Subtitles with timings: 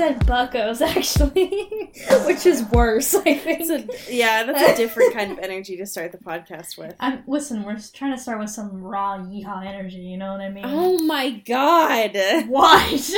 [0.00, 1.92] Said buckos actually,
[2.24, 3.14] which is worse.
[3.14, 3.60] I think.
[3.60, 6.94] It's a, yeah, that's a different kind of energy to start the podcast with.
[6.98, 7.64] I'm listen.
[7.64, 9.98] We're trying to start with some raw yeehaw energy.
[9.98, 10.64] You know what I mean?
[10.66, 12.16] Oh my god!
[12.48, 13.10] What?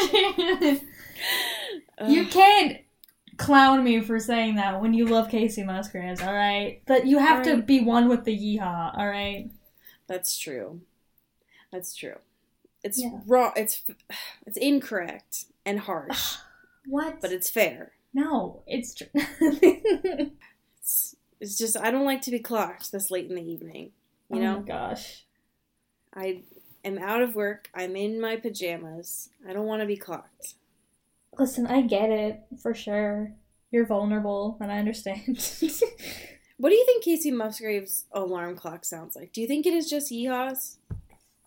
[2.08, 2.78] you can't
[3.36, 6.20] clown me for saying that when you love Kacey Musgraves.
[6.20, 8.98] All right, but you have to be one with the yeehaw.
[8.98, 9.48] All right.
[10.08, 10.80] That's true.
[11.70, 12.19] That's true.
[12.83, 13.20] It's Yeah.
[13.24, 13.52] wrong.
[13.55, 13.84] It's
[14.48, 16.38] it's incorrect and harsh,
[16.86, 17.20] What?
[17.20, 17.92] but it's fair.
[18.12, 19.05] no, it's tr-
[20.78, 23.92] It's it's just I don't like to be clocked this late in the evening.
[24.30, 25.25] You oh know, gosh.
[26.14, 26.42] I
[26.84, 27.69] am out of work.
[27.75, 29.28] I'm in my pajamas.
[29.48, 30.55] I don't want to be clocked.
[31.38, 33.33] Listen, I get it for sure.
[33.70, 35.38] You're vulnerable, and I understand.
[36.58, 39.33] What do you think Kacey Musgraves' alarm clock sounds like?
[39.33, 40.77] Do you think it is just yeehaws?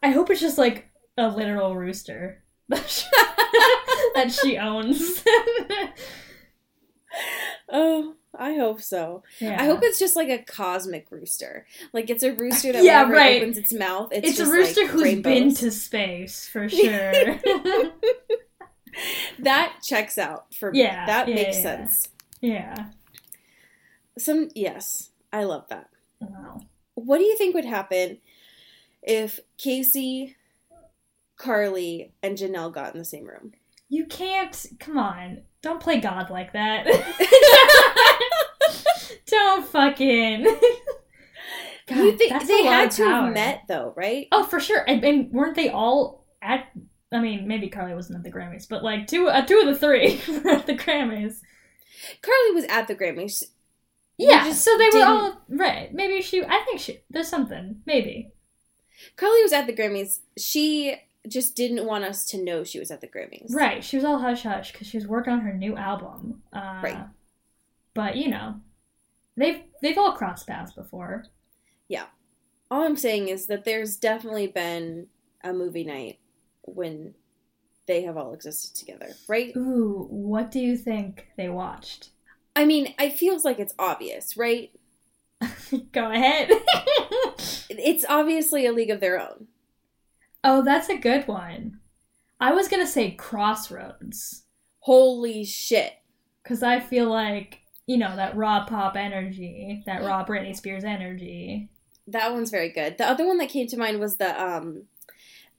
[0.04, 2.44] I hope it's just like a literal rooster
[4.16, 5.24] that she owns.
[7.70, 9.24] Oh, I hope so.
[9.40, 9.62] yeah.
[9.62, 11.66] I hope it's just like a cosmic rooster.
[11.94, 13.36] Like it's a rooster that Yeah, whenever right.
[13.38, 17.40] it opens its mouth, it's, it's, a rooster like, who's been to space for sure.
[19.40, 20.82] that checks out for me.
[20.82, 21.64] Yeah, that yeah, makes yeah.
[21.64, 22.10] sense.
[22.42, 22.86] yeah.
[24.18, 25.90] Some yes, I love that.
[26.20, 26.62] Wow.
[26.94, 28.20] What do you think would happen
[29.02, 30.36] if Kacey,
[31.38, 33.54] Carly, and Janelle got in the same room?
[33.90, 34.66] You can't.
[34.80, 35.42] Come on.
[35.62, 36.86] Don't play God like that.
[39.28, 40.44] Don't fucking.
[41.88, 44.28] God, you think they had to have met though, right?
[44.32, 44.84] Oh, for sure.
[44.88, 46.68] And, and weren't they all at?
[47.12, 49.76] I mean, maybe Carly wasn't at the Grammys, but like two, uh, two of the
[49.76, 51.38] three were at the Grammys.
[52.22, 53.44] Carly was at the Grammys.
[54.18, 55.94] Yeah, so they were all right.
[55.94, 56.44] Maybe she.
[56.44, 57.02] I think she.
[57.10, 57.82] There's something.
[57.86, 58.32] Maybe.
[59.18, 60.20] Carly was at the Grammys.
[60.38, 60.96] She
[61.30, 63.54] just didn't want us to know she was at the Grammys.
[63.54, 63.84] Right.
[63.84, 66.42] She was all hush hush because she was working on her new album.
[66.54, 67.06] Uh, Right.
[67.94, 68.56] But you know,
[69.38, 71.26] they've they've all crossed paths before.
[71.88, 72.06] Yeah.
[72.70, 75.08] All I'm saying is that there's definitely been
[75.44, 76.20] a movie night
[76.64, 77.14] when
[77.88, 79.56] they have all existed together, right?
[79.56, 82.10] Ooh, what do you think they watched?
[82.56, 84.72] I mean, it feels like it's obvious, right?
[85.92, 86.50] Go ahead.
[87.68, 89.48] It's obviously a league of their own.
[90.46, 91.80] Oh, that's a good one.
[92.40, 94.44] I was gonna say Crossroads
[94.80, 95.94] Holy shit.
[96.44, 101.70] because I feel like you know that raw pop energy, that raw Britney Spears energy.
[102.08, 102.98] That one's very good.
[102.98, 104.84] The other one that came to mind was the um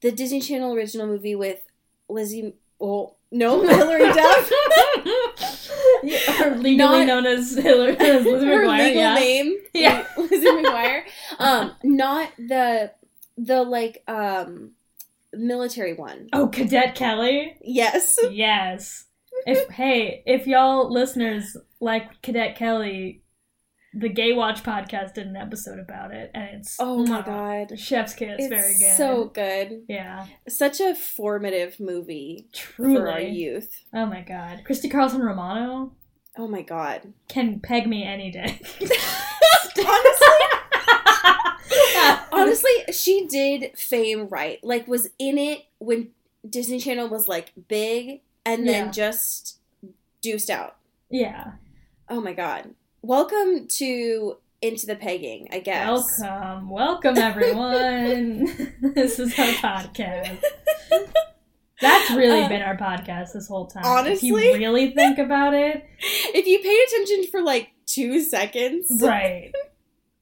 [0.01, 1.61] the Disney Channel original movie with
[2.09, 4.53] Lizzie well, no, Hilary Duff.
[6.41, 9.15] Or legally Not- known as Hillary as Lizzie Her McGuire, legal yeah.
[9.15, 9.57] name.
[9.75, 10.07] Yeah.
[10.17, 11.03] Lizzie McGuire.
[11.39, 12.93] Um, not the
[13.37, 14.73] the like um
[15.33, 16.29] military one.
[16.33, 17.57] Oh, Cadet Kelly.
[17.63, 18.17] Yes.
[18.31, 19.05] Yes.
[19.47, 23.23] If hey, if y'all listeners like Cadet Kelly,
[23.93, 27.27] the Gay Watch podcast did an episode about it, and it's Oh my mwah.
[27.69, 27.79] god.
[27.79, 28.97] Chef's kiss, It's very good.
[28.97, 29.85] so good.
[29.89, 32.97] yeah, Such a formative movie truly.
[32.97, 33.71] for our youth.
[33.95, 35.93] Oh my god, Christy Carlson Romano
[36.39, 37.13] Oh my god.
[37.29, 38.61] can peg me any day.
[39.79, 40.47] Honestly,
[42.33, 44.63] honestly, she did fame right.
[44.63, 46.11] Like was in it when
[46.49, 48.91] Disney Channel was like big and then Yeah.
[48.93, 49.59] just
[50.23, 50.77] deuced out.
[51.11, 51.53] yeah.
[52.09, 52.71] Oh my god.
[53.03, 56.21] Welcome to Into the Pegging, I guess.
[56.21, 58.47] Welcome, welcome everyone.
[58.95, 60.41] this is our podcast.
[61.81, 64.07] That's really Uh, been our podcast this whole time.
[64.07, 64.59] if you honestly?
[64.59, 69.53] really think about it, If you paid attention for like two seconds, right?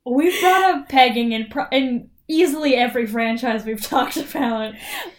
[0.04, 4.74] We've brought up pegging in pro- in easily every franchise we've talked about.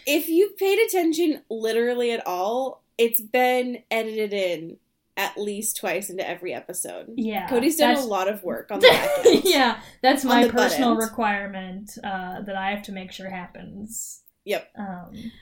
[0.06, 4.78] if you've paid attention literally at all, it's been edited in
[5.16, 7.12] at least twice into every episode.
[7.16, 9.08] Yeah, Cody's done a lot of work on back
[9.44, 14.22] yeah, that's my personal requirement uh, that I have to make sure happens.
[14.44, 14.70] Yep.
[14.78, 15.32] Um,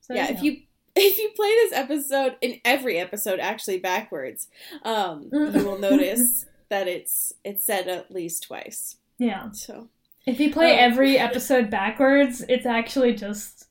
[0.00, 0.42] so, yeah, you if know.
[0.42, 0.56] you
[0.94, 4.48] if you play this episode in every episode actually backwards,
[4.82, 8.96] um, you will notice that it's it's said at least twice.
[9.18, 9.88] yeah, So
[10.26, 13.66] if you play Um, every episode backwards, it's actually just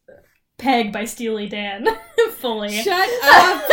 [0.57, 1.87] Peg by Steely Dan.
[2.37, 2.69] Fully.
[2.81, 3.63] Shut up.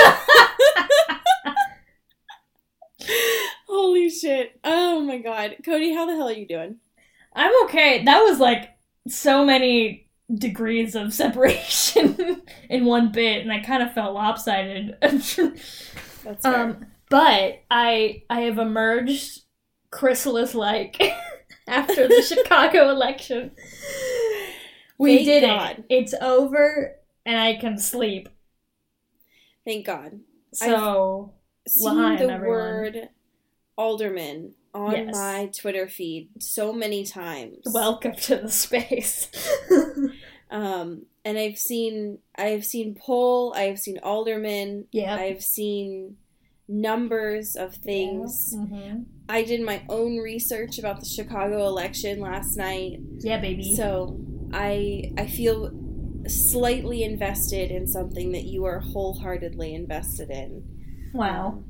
[3.68, 4.58] Holy shit.
[4.64, 5.56] Oh my god.
[5.64, 6.76] Cody, how the hell are you doing?
[7.34, 8.04] I'm okay.
[8.04, 8.70] That was like
[9.08, 14.96] so many degrees of separation in one bit, and I kind of felt lopsided.
[15.00, 15.52] That's fair.
[16.44, 19.42] um, but I I have emerged
[19.90, 21.00] chrysalis like
[21.68, 23.52] after the Chicago election.
[24.98, 25.78] We Thank did God.
[25.78, 25.84] it.
[25.88, 28.28] It's over, and I can sleep.
[29.64, 30.20] Thank God.
[30.52, 31.32] So
[31.66, 32.48] Seeing Lahain, the everyone.
[32.58, 33.08] word
[33.76, 35.14] alderman on Yes.
[35.14, 37.58] my Twitter feed so many times.
[37.66, 39.28] welcome to the space.
[40.50, 45.14] um, and I've seen I've seen poll, I've seen alderman, yeah.
[45.14, 46.16] I've seen
[46.68, 48.54] numbers of things.
[48.54, 49.06] Mhm.
[49.28, 53.00] I did my own research about the Chicago election last night.
[53.20, 53.74] Yeah, baby.
[53.74, 54.20] So
[54.52, 55.70] I I feel
[56.26, 60.62] slightly invested in something that you are wholeheartedly invested in.
[61.14, 61.62] wow.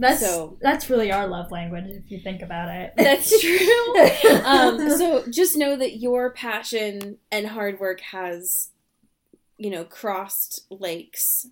[0.00, 2.92] That's So- that's really our love language if you think about it.
[2.96, 4.40] That's true.
[4.44, 8.70] um, so just know that your passion and hard work has,
[9.56, 11.48] you know, crossed lakes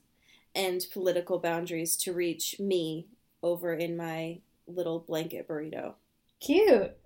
[0.56, 3.06] and political boundaries to reach me
[3.42, 5.94] over in my little blanket burrito.
[6.40, 6.96] cute.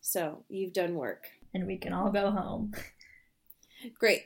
[0.00, 1.28] So you've done work.
[1.54, 2.72] And we can all go home.
[3.98, 4.22] Great.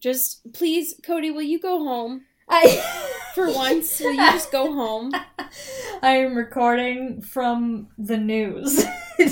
[0.00, 2.82] Just please, Cody, will you go home I
[3.34, 4.00] for once?
[4.00, 5.12] Will you just go home?
[6.02, 8.84] I am recording from the news.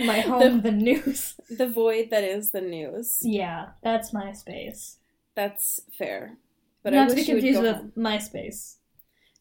[0.00, 1.34] my home, the, news.
[1.50, 3.18] The void that is the news.
[3.22, 4.98] Yeah, that's my space.
[5.34, 6.38] That's fair.
[6.86, 7.92] But Not I to be confused with home.
[7.98, 8.76] MySpace.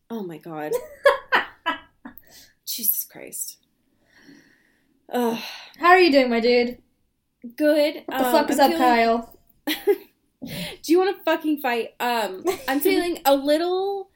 [0.09, 0.71] Oh my god.
[2.65, 3.57] Jesus Christ.
[5.13, 5.37] Ugh.
[5.77, 6.79] How are you doing, my dude?
[7.55, 8.01] Good.
[8.07, 9.39] What the Um, fuck is I'm up, Kyle?
[9.67, 9.75] Do
[10.87, 11.89] you want to fucking fight?
[11.99, 14.09] Um, I'm feeling a little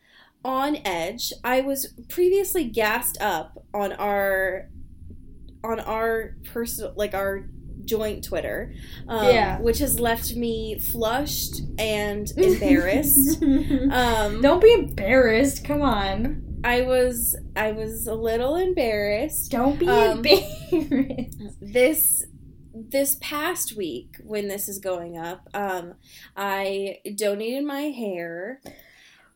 [0.43, 1.31] on edge.
[1.43, 4.69] I was previously gassed up on our
[5.63, 7.47] on our personal like our
[7.89, 8.73] joint Twitter,
[9.07, 9.59] um, Yeah.
[9.59, 13.41] which has left me flushed and embarrassed.
[13.43, 15.65] um, Don't be embarrassed.
[15.65, 16.43] Come on.
[16.63, 19.51] I was I was a little embarrassed.
[19.51, 21.37] Don't be Um, embarrassed.
[21.61, 22.25] this
[22.73, 25.95] this past week when this is going up um
[26.37, 28.61] i donated my hair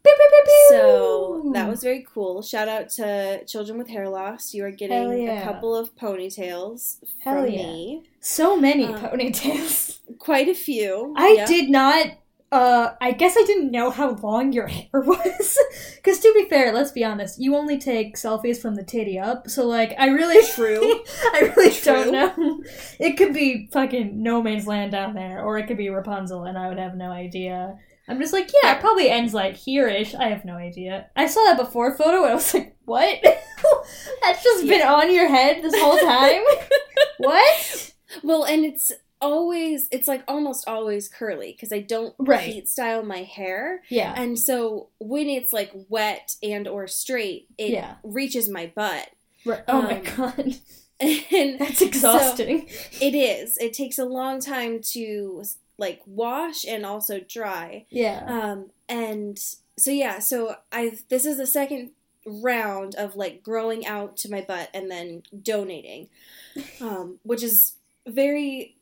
[0.04, 4.54] Pew, pew, pew, so that was very cool shout out to children with hair loss
[4.54, 5.42] you are getting yeah.
[5.42, 7.64] a couple of ponytails Hell from yeah.
[7.64, 10.00] me so many uh, ponytails.
[10.20, 11.46] quite a few I yeah.
[11.46, 12.08] did not.
[12.52, 15.58] Uh, I guess I didn't know how long your hair was.
[15.96, 19.50] Because to be fair, let's be honest, you only take selfies from the titty up.
[19.50, 21.02] So like, I really, True.
[21.34, 22.12] I really True.
[22.12, 22.64] don't know.
[23.00, 26.56] It could be fucking no man's land down there, or it could be Rapunzel, and
[26.56, 27.80] I would have no idea.
[28.08, 30.14] I'm just like, yeah, it probably ends like here-ish.
[30.16, 31.08] I have no idea.
[31.16, 33.20] I saw that before photo, and I was like, what?
[34.22, 36.42] That's just been on your head this whole time.
[37.18, 37.92] what?
[38.24, 38.92] well and it's
[39.22, 42.42] always it's like almost always curly because i don't Right.
[42.42, 44.14] heat style my hair Yeah.
[44.16, 47.96] and so when it's like wet and or straight it Yeah.
[48.04, 49.10] reaches my butt
[49.46, 49.64] Right.
[49.68, 50.56] Oh my Um, god.
[51.00, 52.70] and That's exhausting.
[53.02, 53.58] It is.
[53.58, 55.44] It takes a long time to
[55.78, 57.86] like wash and also dry.
[57.90, 58.24] yeah.
[58.28, 59.40] Um and
[59.78, 61.92] so yeah, so I've this is the second
[62.26, 66.10] round of like growing out to my butt and then donating.
[66.82, 67.74] Um which is
[68.08, 68.76] very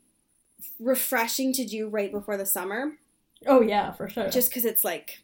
[0.78, 2.92] refreshing to do right before the summer
[3.46, 4.28] oh yeah, for sure.
[4.28, 5.22] just cuz it's like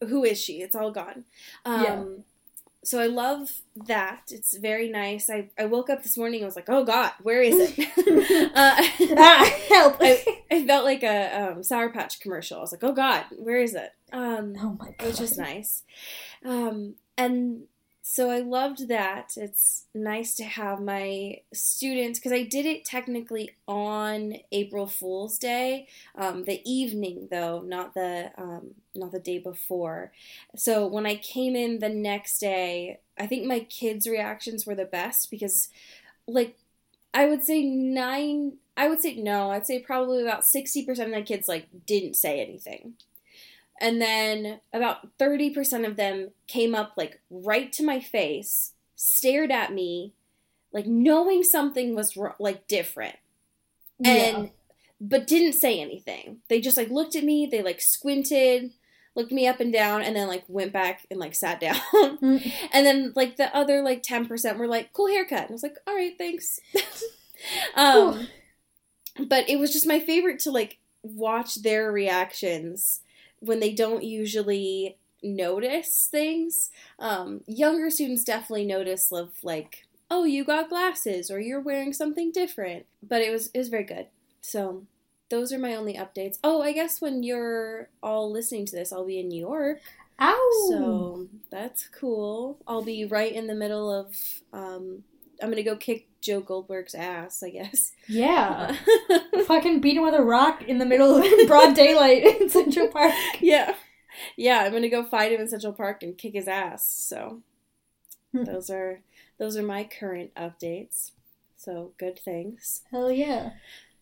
[0.00, 0.60] who is she?
[0.60, 1.24] It's all gone.
[1.64, 2.04] Um Yeah.
[2.86, 3.50] So I love
[3.86, 4.22] that.
[4.30, 5.28] It's very nice.
[5.28, 7.88] I, I woke up this morning and was like, oh God, where is it?
[8.54, 8.76] uh,
[9.18, 9.96] ah, help.
[10.00, 12.58] I, I felt like a um, Sour Patch commercial.
[12.58, 13.90] I was like, oh God, where is it?
[14.12, 15.08] Um, oh my god.
[15.08, 15.82] which is nice.
[16.44, 17.64] Um, and
[18.08, 19.32] so I loved that.
[19.36, 25.88] It's nice to have my students because I did it technically on April Fool's Day,
[26.14, 30.12] um, the evening though, not the um, not the day before.
[30.54, 34.84] So when I came in the next day, I think my kids' reactions were the
[34.84, 35.68] best because,
[36.28, 36.56] like,
[37.12, 38.58] I would say nine.
[38.76, 39.50] I would say no.
[39.50, 42.94] I'd say probably about sixty percent of my kids like didn't say anything
[43.80, 49.72] and then about 30% of them came up like right to my face stared at
[49.72, 50.14] me
[50.72, 53.16] like knowing something was like different.
[54.04, 54.50] And
[55.00, 56.38] but didn't say anything.
[56.48, 58.72] They just like looked at me they like squinted
[59.14, 61.80] looked me up and down and then like went back and like sat down.
[61.94, 62.52] Mm.
[62.72, 65.42] and then like the other like 10% were like cool haircut.
[65.42, 66.60] And i was like all right thanks.
[67.76, 68.28] Um
[69.28, 73.00] but it was just my favorite to like watch their reactions
[73.40, 76.70] when they don't usually notice things.
[76.98, 82.32] Um, younger students definitely notice of like, oh, you got glasses or you're wearing something
[82.32, 82.86] different.
[83.02, 84.06] But it was it was very good.
[84.40, 84.84] So
[85.28, 86.38] those are my only updates.
[86.44, 89.80] Oh, I guess when you're all listening to this, I'll be in New York.
[90.20, 90.66] Ow!
[90.70, 92.58] So that's cool.
[92.66, 94.16] I'll be right in the middle of.
[94.52, 95.04] Um,
[95.42, 97.92] I'm gonna go kick Joe Goldberg's ass, I guess.
[98.08, 98.76] yeah.
[99.46, 103.12] Fucking beat him with a rock in the middle of broad daylight in Central Park.
[103.40, 103.74] yeah,
[104.36, 104.60] yeah.
[104.60, 106.86] I'm gonna go fight him in Central Park and kick his ass.
[106.88, 107.42] So
[108.32, 108.44] Hmm.
[108.44, 109.00] those are
[109.38, 111.12] those are my current updates.
[111.56, 112.82] So good things.
[112.90, 113.50] Hell yeah.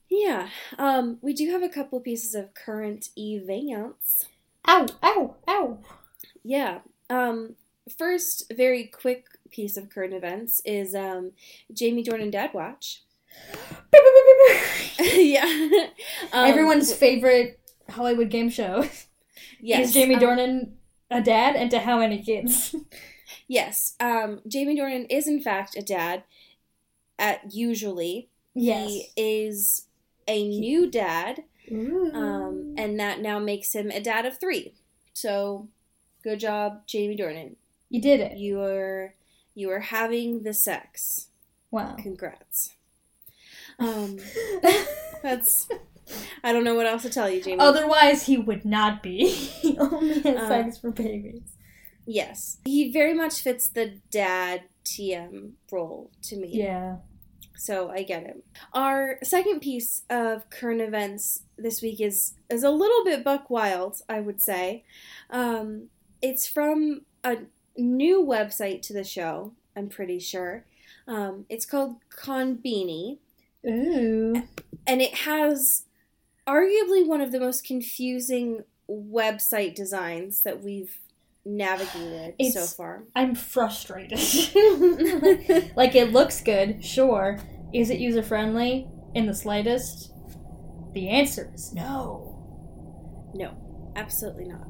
[0.08, 0.48] Yeah.
[0.78, 4.26] Um, we do have a couple pieces of current events.
[4.68, 4.86] Ow!
[5.02, 5.36] Ow!
[5.48, 5.78] Ow!
[6.42, 6.80] Yeah.
[7.10, 7.56] Um,
[7.98, 11.32] first, very quick piece of current events is um,
[11.72, 13.02] Jamie Dornan Dad Watch.
[15.14, 15.44] yeah.
[16.32, 18.84] Um, Everyone's favorite Hollywood game show.
[19.60, 20.70] yes, Is Jamie um, Dornan
[21.10, 22.74] a dad, and to how many kids?
[23.48, 23.94] Yes.
[24.00, 26.24] Um, Jamie Dornan is in fact a dad.
[27.16, 28.88] At usually, Yes.
[28.88, 29.86] he is
[30.26, 34.74] a new dad, um, and that now makes him a dad of three.
[35.12, 35.68] So,
[36.24, 37.54] good job, Jamie Dornan.
[37.88, 38.36] you did it.
[38.36, 39.14] You are
[39.54, 41.28] you are having the sex.
[41.70, 41.96] Wow.
[41.98, 42.74] Congrats.
[43.78, 44.18] Um,
[45.22, 45.68] that's.
[46.42, 47.58] I don't know what else to tell you, Jamie.
[47.60, 49.28] Otherwise, he would not be.
[49.30, 51.42] he only has Uh, sex for babies.
[52.06, 56.48] yes, he very much fits the dad TM role to me.
[56.52, 56.96] Yeah.
[57.56, 58.44] So I get it.
[58.72, 63.96] Our second piece of current events this week is is a little bit buck wild,
[64.08, 64.84] I would say.
[65.30, 65.88] Um,
[66.20, 67.38] it's from a
[67.76, 69.52] new website to the show.
[69.76, 70.64] I'm pretty sure.
[71.06, 73.18] Um, it's called Konbini,
[73.66, 74.42] Ooh.
[74.86, 75.84] and it has
[76.46, 80.98] arguably one of the most confusing website designs that we've
[81.44, 83.04] navigated so far.
[83.14, 84.18] I'm frustrated.
[85.76, 87.38] like, it looks good, sure.
[87.72, 90.12] Is it user friendly in the slightest?
[90.92, 92.30] The answer is no.
[93.34, 94.68] No, absolutely not.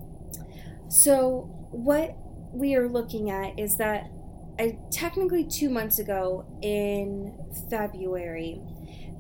[0.89, 2.17] So, what
[2.55, 4.11] we are looking at is that
[4.59, 7.35] I, technically two months ago in
[7.69, 8.61] February,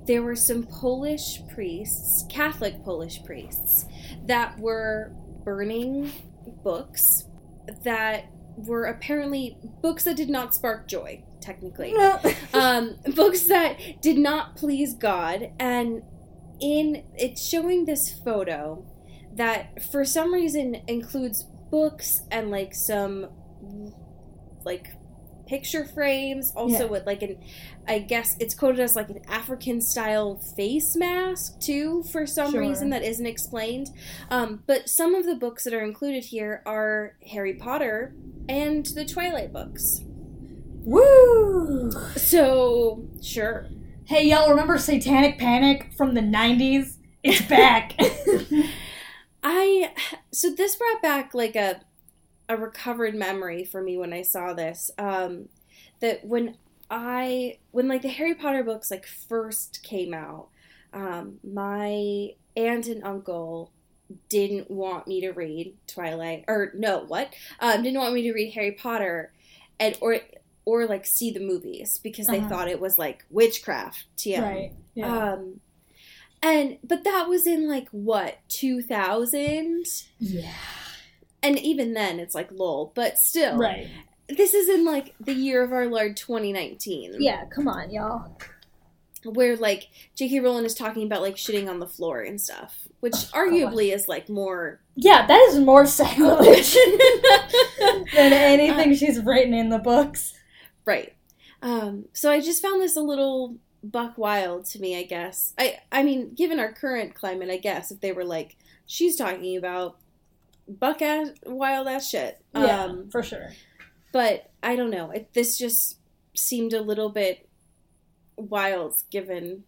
[0.07, 3.87] there were some Polish priests, Catholic Polish priests,
[4.26, 5.12] that were
[5.45, 6.12] burning
[6.62, 7.25] books
[7.83, 8.26] that
[8.57, 11.93] were apparently books that did not spark joy, technically.
[12.55, 16.03] Um, books that did not please God, and
[16.61, 18.87] in it's showing this photo
[19.35, 23.26] that for some reason includes books and like some
[24.64, 24.87] like
[25.49, 26.90] picture frames, also Yeah.
[26.95, 27.37] with like an
[27.88, 32.61] I guess it's quoted as like an African style face mask too for some Sure.
[32.61, 33.88] reason that isn't explained.
[34.31, 38.14] Um, but some of the books that are included here are Harry Potter
[38.49, 40.00] and the Twilight books.
[40.87, 41.90] Woo!
[42.16, 43.66] So sure.
[44.07, 46.99] Hey, y'all remember Satanic Panic from the 90s?
[47.23, 47.99] It's back.
[49.45, 49.93] I
[50.33, 51.83] so this brought back like a
[52.49, 54.91] a recovered memory for me when I saw this.
[54.99, 55.51] Um,
[56.01, 56.59] that when
[56.91, 60.51] I when like the Harry Potter books like first came out,
[60.95, 63.73] um, my aunt and uncle
[64.29, 68.53] didn't want me to read Twilight or no what um, didn't want me to read
[68.55, 69.33] Harry Potter
[69.81, 70.21] and or
[70.67, 72.49] or like see the movies because they Uh-huh.
[72.49, 74.07] thought it was like witchcraft.
[74.17, 74.43] TM.
[74.43, 74.73] Right.
[74.95, 75.33] Yeah.
[75.35, 75.61] Um,
[76.45, 79.85] and but that was in like what 2000,
[80.19, 80.53] yeah.
[81.43, 82.93] and even then it's like lol.
[82.95, 83.89] But still, Right.
[84.29, 87.17] this is in like the year of our Lord 2019.
[87.19, 88.37] Yeah, come on, y'all.
[89.25, 90.41] where like J.K.
[90.41, 94.07] Rowling is talking about like shitting on the floor and stuff, which Oh, arguably is
[94.07, 94.81] like more.
[94.97, 96.75] Yeah, that is more sacrilege
[98.15, 100.35] than anything she's written in the books.
[100.85, 101.13] right.
[101.63, 104.99] Um, so I just found this a little buck wild to me.
[104.99, 105.53] I guess.
[105.59, 109.57] I I mean, given our current climate, I guess if they were like she's talking
[109.57, 109.99] about
[110.69, 112.41] buck ass wild ass shit.
[112.55, 113.50] Yeah, Um, for sure.
[114.12, 115.11] but I don't know.
[115.11, 115.99] It, this just
[116.35, 117.49] seemed a little bit
[118.37, 119.64] wild given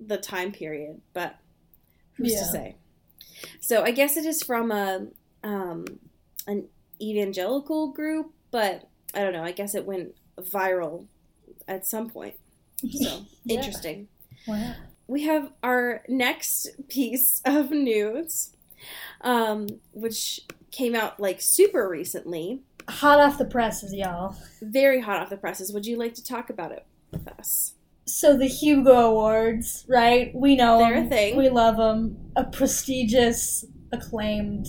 [0.00, 1.36] the time period, but
[2.14, 2.38] who's Yeah.
[2.40, 2.76] to say?
[3.60, 5.06] So I guess it is from a
[5.44, 5.84] um,
[6.46, 6.68] an
[7.00, 9.44] evangelical group, but I don't know.
[9.44, 11.06] I guess it went viral
[11.66, 12.34] at some point.
[12.90, 13.56] So Yeah.
[13.58, 14.08] interesting.
[14.46, 14.74] Wow.
[15.06, 18.50] We have our next piece of news,
[19.22, 22.62] um, which came out like super recently.
[22.88, 24.36] Hot off the presses, y'all.
[24.62, 25.72] very hot off the presses.
[25.72, 27.74] Would you like to talk about it with us?
[28.06, 30.30] So the Hugo Awards, right?
[30.34, 31.08] We know They're a 'em.
[31.10, 31.36] thing.
[31.36, 32.16] We love them.
[32.36, 34.66] A prestigious, acclaimed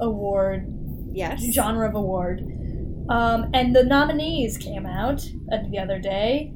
[0.00, 0.66] award,
[1.12, 1.40] Yes.
[1.52, 2.40] genre of award.
[3.08, 6.52] Um, and the nominees came out uh, the other day.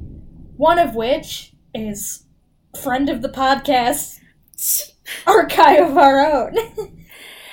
[0.56, 2.24] One of which is
[2.82, 4.20] friend of the podcast,
[5.26, 6.54] archive of our own.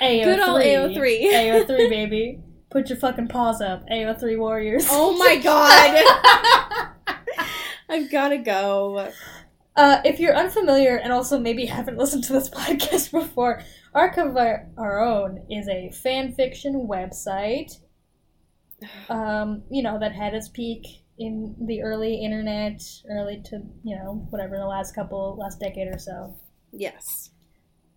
[0.00, 0.24] AO3.
[0.24, 1.22] Good old AO3.
[1.32, 2.40] AO3, baby.
[2.70, 3.86] Put your fucking paws up.
[3.88, 4.86] AO3 Warriors.
[4.90, 6.88] Oh my god.
[7.88, 9.10] I've gotta go.
[9.76, 13.62] Uh, if you're unfamiliar and also maybe haven't listened to this podcast before,
[13.94, 17.78] Archive of Our, Our Own is a fan fiction website.
[19.08, 24.26] Um, you know, that had its peak in the early internet, early to, you know,
[24.30, 26.36] whatever, the last couple, last decade or so.
[26.72, 27.30] Yes.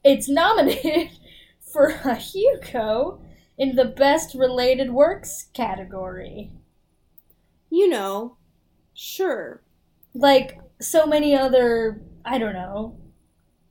[0.04, 1.10] It's nominated
[1.74, 3.22] for a Hugo
[3.58, 6.52] in the Best Related Works category.
[7.70, 8.38] You know.
[8.94, 9.62] Sure.
[10.14, 12.98] like so many other i don't know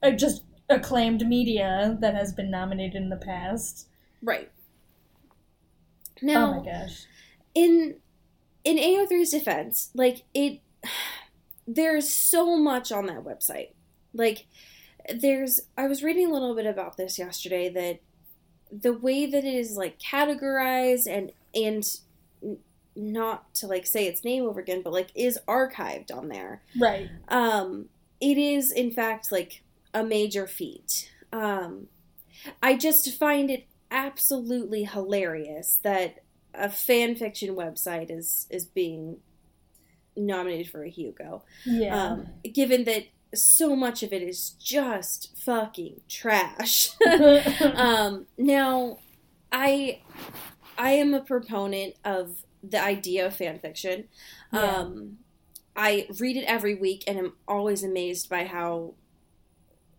[0.02, 3.88] uh, just acclaimed media that has been nominated in the past
[4.22, 4.50] Right.
[6.34, 7.06] Oh Now, my gosh
[7.54, 7.96] in
[8.64, 10.60] in AO3's defense, like it
[11.66, 13.70] there's so much on that website.
[14.14, 14.46] Like
[15.14, 18.00] there's I was reading a little bit about this yesterday that
[18.70, 21.84] the way that it is like categorized and and
[22.96, 26.62] not to like say its name over again, but like is archived on there.
[26.78, 27.88] right Um
[28.20, 29.62] it is in fact like
[29.94, 31.12] a major feat.
[31.32, 31.88] Um
[32.62, 36.22] I just find it absolutely hilarious that
[36.54, 39.18] a fan fiction website is is being
[40.16, 41.44] nominated for a Hugo.
[41.64, 43.04] yeah Um, given that
[43.34, 46.90] so much of it is just fucking trash.
[47.74, 48.98] um, now,
[49.52, 50.00] I
[50.76, 54.08] I am a proponent of the idea of fan fiction.
[54.52, 54.60] Yeah.
[54.60, 55.18] Um,
[55.76, 58.94] I read it every week and am always amazed by how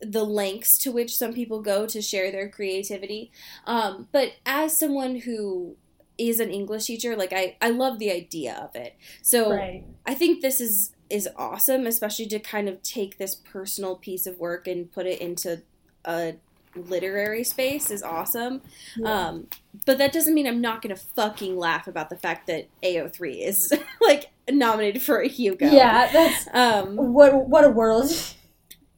[0.02, 3.32] the lengths to which some people go to share their creativity.
[3.66, 5.76] Um, but as someone who
[6.18, 8.96] is an English teacher, like I, I love the idea of it.
[9.22, 13.96] So right I think this is is awesome, especially to kind of take this personal
[13.96, 15.62] piece of work and put it into
[16.06, 16.36] a
[16.76, 18.62] literary space is awesome.
[18.96, 19.28] yeah.
[19.28, 19.48] Um,
[19.88, 23.48] but that doesn't mean I'm not going to fucking laugh about the fact that AO3
[23.48, 25.66] is like nominated for a Hugo.
[25.68, 28.12] yeah that's Um, what what a world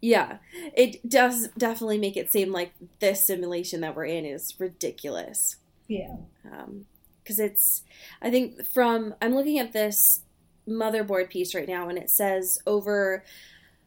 [0.02, 0.38] yeah,
[0.76, 5.58] it does definitely make it seem like this simulation that we're in is ridiculous.
[5.88, 6.16] yeah.
[7.24, 7.84] Because it's
[8.22, 10.22] i think from i'm looking at this
[10.68, 13.24] motherboard piece right now and it says over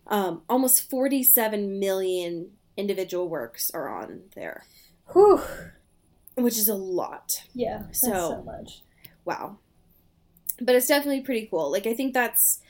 [0.07, 4.64] um, almost 47 million individual works are on there.
[5.12, 5.40] Whew.
[6.37, 7.33] which is a lot.
[7.55, 8.83] Yeah that's So- so much.
[9.24, 9.59] wow.
[10.61, 11.70] But it's definitely pretty cool.
[11.72, 12.61] Like i think that's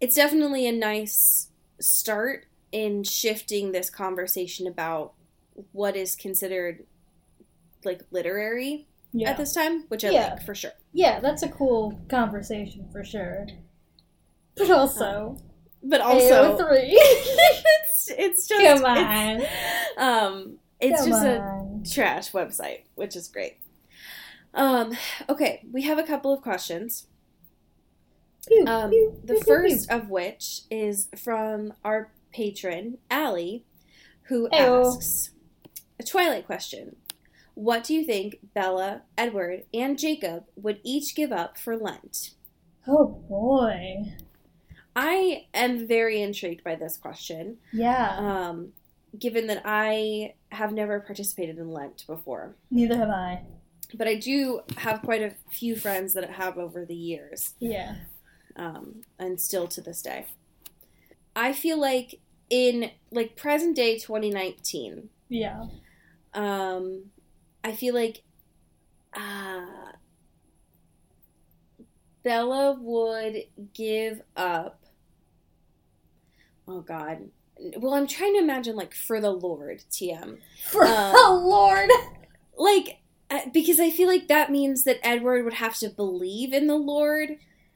[0.00, 1.48] it's definitely a nice
[1.80, 5.12] start in shifting this conversation about
[5.72, 6.84] what is considered
[7.84, 9.30] like literary yeah.
[9.30, 10.34] at this time which i Yeah.
[10.34, 10.72] like for sure.
[10.92, 13.46] Yeah that's a cool conversation for sure.
[14.56, 15.36] But also
[15.82, 19.46] but also AO3 it's it's just come it's,
[19.98, 20.30] on.
[20.30, 23.58] um it's come just a trash website which is great.
[24.54, 24.96] Um
[25.28, 27.06] okay we have a couple of questions.
[28.48, 33.64] Pew, um pew, the pew, first of which is from our patron Allie
[34.24, 34.86] who Heyo.
[34.86, 35.30] asks
[35.98, 36.96] a twilight question
[37.54, 42.30] what do you think Bella, Edward, and Jacob would each give up for Lent?
[42.88, 44.14] oh boy
[44.96, 47.58] I am very intrigued by this question.
[47.72, 48.72] yeah um,
[49.18, 52.56] given that I have never participated in Lent before.
[52.70, 53.42] neither have i
[53.94, 57.96] But I do have quite a few friends that have over the years, yeah
[58.56, 60.26] um, and still to this day.
[61.36, 62.20] I feel like
[62.52, 65.64] in like present day 2019, yeah
[66.34, 67.06] um,
[67.64, 68.22] I feel like
[69.14, 69.92] uh,
[72.22, 74.80] Bella would give up.
[76.68, 77.28] Oh God.
[77.78, 80.38] Well, I'm trying to imagine like for the Lord, TM.
[80.70, 81.90] For Uh, oh Lord.
[82.56, 82.98] like
[83.30, 86.76] uh, because I feel like that means that Edward would have to believe in the
[86.76, 87.30] Lord,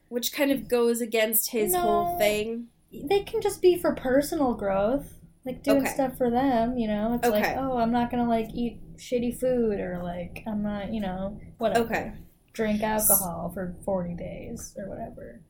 [0.09, 1.81] which kind of goes against his No.
[1.81, 2.69] whole thing.
[3.05, 5.13] They can just be for personal growth.
[5.45, 5.95] Like doing Okay.
[5.95, 7.15] stuff for them, you know?
[7.15, 11.01] It's like, oh, I'm not gonna like eat shitty food or like I'm not, you
[11.01, 11.85] know, whatever.
[11.85, 12.13] Okay.
[12.53, 15.43] Drink alcohol for forty days or whatever.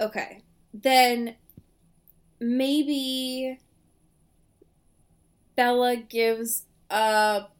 [0.00, 0.44] Okay.
[0.72, 1.36] Then
[2.40, 3.58] maybe
[5.56, 7.56] Bella gives up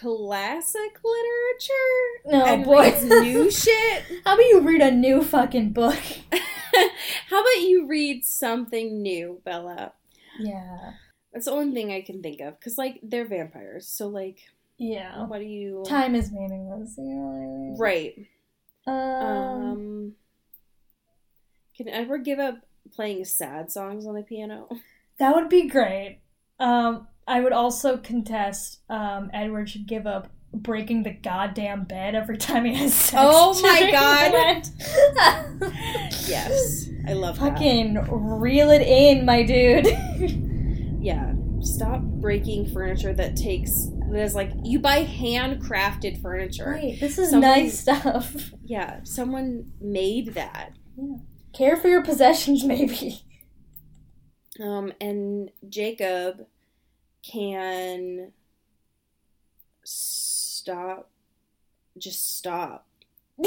[0.00, 2.82] classic literature No, and boy.
[2.84, 4.04] reads new shit.
[4.24, 5.98] How about you read a new fucking book?
[7.28, 9.92] How about you read something new, Bella?
[10.38, 10.92] Yeah.
[11.32, 12.58] That's the only thing I can think of.
[12.58, 13.86] Because, like, they're vampires.
[13.86, 14.38] So, like,
[14.78, 15.26] Yeah.
[15.26, 15.84] what do you.
[15.86, 16.94] Time is meaningless.
[16.98, 17.76] You know I mean?
[17.78, 18.26] Right.
[18.86, 20.12] Um, Um,
[21.76, 24.68] can Edward give up playing sad songs on the piano?
[25.18, 26.20] that would be great.
[26.58, 32.36] Um, I would also contest um, Edward should give up breaking the goddamn bed every
[32.36, 33.14] time he has sex.
[33.24, 35.70] Oh my God.
[36.28, 36.88] Yes.
[37.08, 37.52] I love that.
[37.54, 37.94] Fucking
[38.40, 39.86] reel it in, my dude.
[41.02, 41.32] Yeah.
[41.62, 43.86] Stop breaking furniture that takes.
[44.10, 44.50] That is like.
[44.64, 46.70] You buy handcrafted furniture.
[46.72, 48.50] Right, this is Someone- nice stuff.
[48.64, 49.00] Yeah.
[49.04, 50.72] Someone made that.
[51.54, 53.22] Care for your possessions, maybe.
[54.62, 56.46] Um, and Jacob
[57.22, 58.32] can
[59.84, 61.10] stop,
[61.98, 62.86] just stop.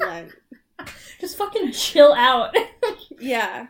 [0.00, 0.32] Lent.
[1.20, 2.54] Just fucking chill out.
[3.20, 3.66] yeah.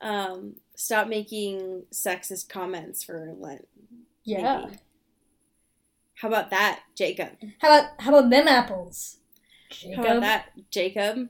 [0.00, 3.66] Um, stop making sexist comments for Lent.
[4.24, 4.64] yeah.
[4.66, 4.78] maybe.
[6.16, 7.32] How about that, Jacob?
[7.60, 9.18] How about how about them apples?
[9.94, 11.28] How about that, Jacob?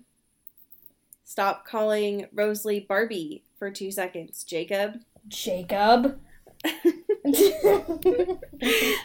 [1.25, 5.01] Stop calling Rosalie Barbie for two seconds, Jacob.
[5.27, 6.21] Jacob.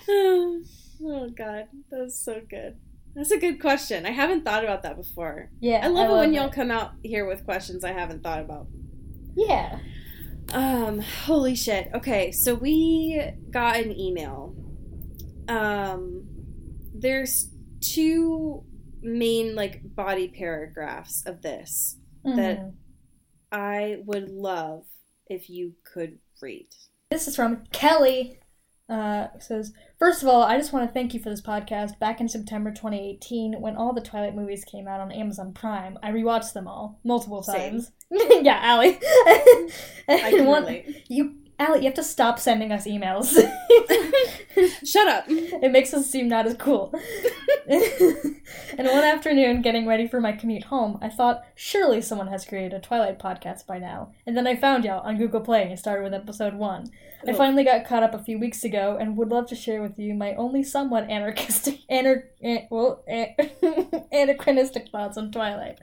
[0.10, 2.78] oh god, that's so good.
[3.16, 4.06] That's a good question.
[4.06, 5.50] I haven't thought about that before.
[5.60, 6.38] yeah, I love it when it.
[6.38, 8.68] y'all come out here with questions I haven't thought about.
[9.36, 9.80] Yeah.
[10.54, 11.90] Um, holy shit.
[11.94, 14.56] Okay, so we got an email.
[15.48, 16.24] Um,
[16.94, 17.50] there's
[17.82, 18.64] two
[19.02, 22.74] main like body paragraphs of this that Mhm.
[23.52, 24.86] I would love
[25.28, 26.68] if you could read.
[27.12, 28.40] This is from Kelly.
[28.90, 32.00] Uh, says, First of all, I just want to thank you for this podcast.
[32.00, 36.12] Back in September 2018, when all the Twilight movies came out on Amazon Prime, I
[36.12, 37.92] rewatched them all multiple times.
[38.10, 38.98] yeah, Allie.
[40.08, 41.06] I can One- relate.
[41.10, 43.36] You, Allie, you have to stop sending us emails.
[44.86, 45.26] Shut up.
[45.28, 46.94] it makes us seem not as cool.
[47.68, 52.74] and one afternoon, getting ready for my commute home, I thought, surely someone has created
[52.74, 54.12] a Twilight podcast by now.
[54.26, 56.92] And then I found y'all on Google Play and started with episode one.
[57.28, 57.36] I Oh.
[57.36, 60.14] finally got caught up a few weeks ago and would love to share with you
[60.16, 63.36] my only somewhat anarchistic, anar- an- well, an-
[64.12, 65.78] anachronistic thoughts on Twilight.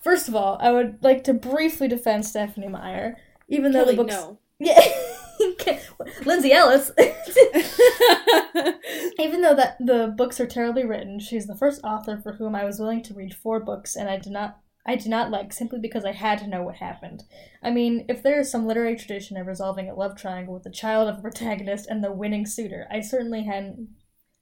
[0.00, 3.16] First of all, I would like to briefly defend Stephenie Meyer,
[3.48, 4.14] even though Kelly, the books.
[4.14, 4.38] no.
[4.60, 4.80] Yeah,
[6.24, 6.90] Lindsay Ellis.
[9.18, 12.64] Even though that the books are terribly written, she's the first author for whom I
[12.64, 14.60] was willing to read four books, and I did not.
[14.86, 17.24] I did not like simply because I had to know what happened.
[17.62, 20.70] I mean, if there is some literary tradition of resolving a love triangle with the
[20.70, 23.90] child of a protagonist and the winning suitor, I certainly hadn't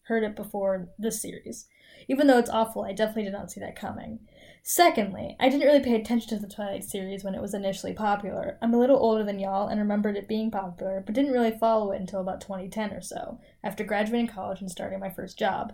[0.02, 1.66] heard it before this series.
[2.08, 4.20] Even though it's awful, I definitely did not see that coming.
[4.68, 8.58] Secondly, I didn't really pay attention to the Twilight series when it was initially popular.
[8.60, 11.92] I'm a little older than y'all and remembered it being popular, but didn't really follow
[11.92, 15.72] it until about 2010 or so, after graduating college and starting my first job.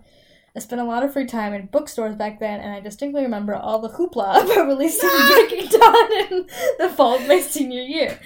[0.54, 3.54] I spent a lot of free time in bookstores back then, and I distinctly remember
[3.54, 6.46] all the hoopla about releasing Breaking Dawn in
[6.78, 8.20] the fall of my senior year.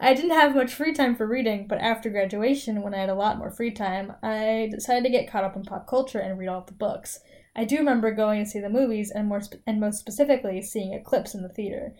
[0.00, 3.14] I didn't have much free time for reading, but after graduation, when I had a
[3.14, 6.48] lot more free time, I decided to get caught up in pop culture and read
[6.48, 7.20] all the books.
[7.58, 10.94] I do remember going to see the movies, and more sp- and most specifically, seeing
[10.94, 11.92] Eclipse in the theater.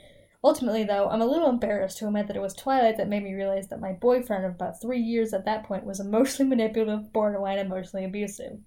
[0.44, 3.34] Ultimately, though, I'm a little embarrassed to admit that it was Twilight that made me
[3.34, 7.58] realize that my boyfriend of about three years at that point was emotionally manipulative, borderline
[7.58, 8.58] emotionally abusive.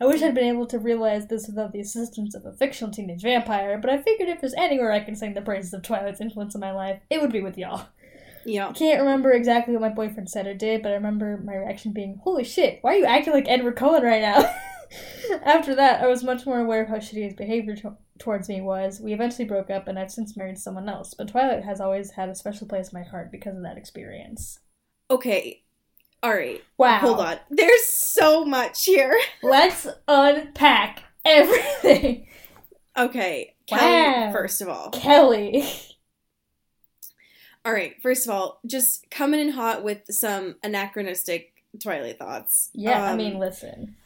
[0.00, 3.22] I wish I'd been able to realize this without the assistance of a fictional teenage
[3.22, 6.54] vampire, but I figured if there's anywhere I can sing the praises of Twilight's influence
[6.54, 7.88] in my life, it would be with y'all.
[8.46, 8.68] yeah.
[8.68, 11.92] I can't remember exactly what my boyfriend said or did, but I remember my reaction
[11.92, 14.48] being, Holy shit, why are you acting like Edward Cullen right now?
[15.44, 18.60] After that, I was much more aware of how shitty his behavior to- towards me
[18.60, 19.00] was.
[19.00, 22.28] We eventually broke up, and I've since married someone else, but Twilight has always had
[22.28, 24.58] a special place in my heart because of that experience.
[25.10, 25.62] Okay.
[26.22, 26.62] All right.
[26.76, 26.98] Wow.
[26.98, 27.38] Hold on.
[27.50, 29.18] There's so much here.
[29.42, 32.26] Let's unpack everything.
[32.98, 33.54] Okay.
[33.66, 34.32] Kelly, Wow.
[34.32, 34.90] first of all.
[34.90, 35.64] Kelly.
[37.64, 37.94] All right.
[38.02, 42.70] First of all, just coming in hot with some anachronistic Twilight thoughts.
[42.74, 43.96] Yeah, I Um, mean, listen.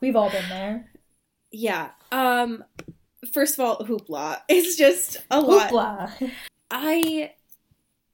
[0.00, 0.90] We've all been there.
[1.50, 1.90] Yeah.
[2.12, 2.64] Um.
[3.32, 4.40] First of all, hoopla.
[4.48, 5.70] It's just a lot.
[5.70, 6.30] Hoopla.
[6.70, 7.32] I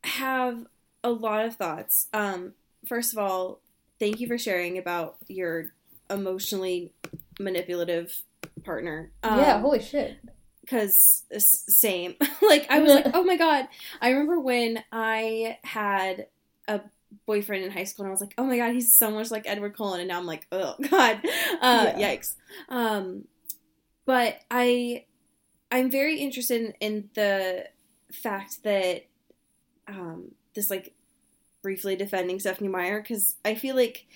[0.05, 0.67] have
[1.03, 2.09] a lot of thoughts.
[2.13, 2.55] Um.
[2.87, 3.61] First of all,
[3.99, 5.73] thank you for sharing about your
[6.11, 6.93] emotionally
[7.41, 8.23] manipulative
[8.65, 9.11] partner.
[9.23, 10.19] Um, yeah, holy shit.
[10.61, 13.69] because same like i was like oh my god
[14.01, 16.27] i remember when i had
[16.69, 16.81] a
[17.27, 19.47] boyfriend in high school, and I was like, oh my god, he's so much like
[19.47, 21.21] Edward Cullen, and now I'm like, oh god,
[21.61, 22.17] uh, Yeah.
[22.17, 22.35] yikes.
[22.69, 23.25] Um,
[24.07, 25.05] but I,
[25.71, 27.67] I'm very interested in, in the
[28.13, 29.07] fact that,
[29.89, 30.95] um, this like
[31.63, 34.07] briefly defending Stephenie Meyer because I feel like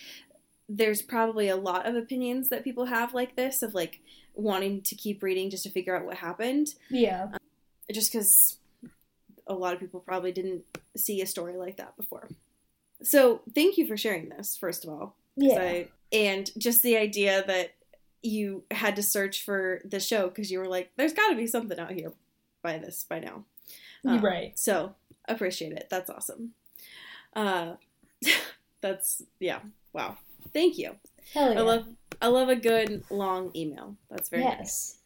[0.69, 4.01] there's probably a lot of opinions that people have like this of like
[4.35, 7.29] wanting to keep reading just to figure out what happened Yeah.
[7.91, 8.59] just because
[9.47, 10.65] a lot of people probably didn't
[10.97, 12.29] see a story like that before.
[13.03, 15.17] So thank you for sharing this, first of all.
[15.37, 15.61] Yeah.
[15.61, 17.75] I- and just the idea that
[18.23, 21.47] you had to search for the show because you were like, there's got to be
[21.47, 22.13] something out here
[22.63, 23.45] by this by now.
[24.05, 24.59] Um, right.
[24.59, 24.95] So
[25.29, 25.89] appreciate it.
[25.91, 26.55] That's awesome.
[27.35, 27.75] Uh,
[28.81, 29.61] that's yeah.
[29.93, 30.17] Wow.
[30.53, 30.97] Thank you.
[31.35, 31.59] Hell yeah.
[31.59, 31.87] I love
[32.23, 33.97] I love a good long email.
[34.11, 34.97] That's very nice.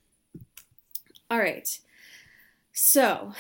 [1.31, 1.69] All right.
[2.73, 3.33] So,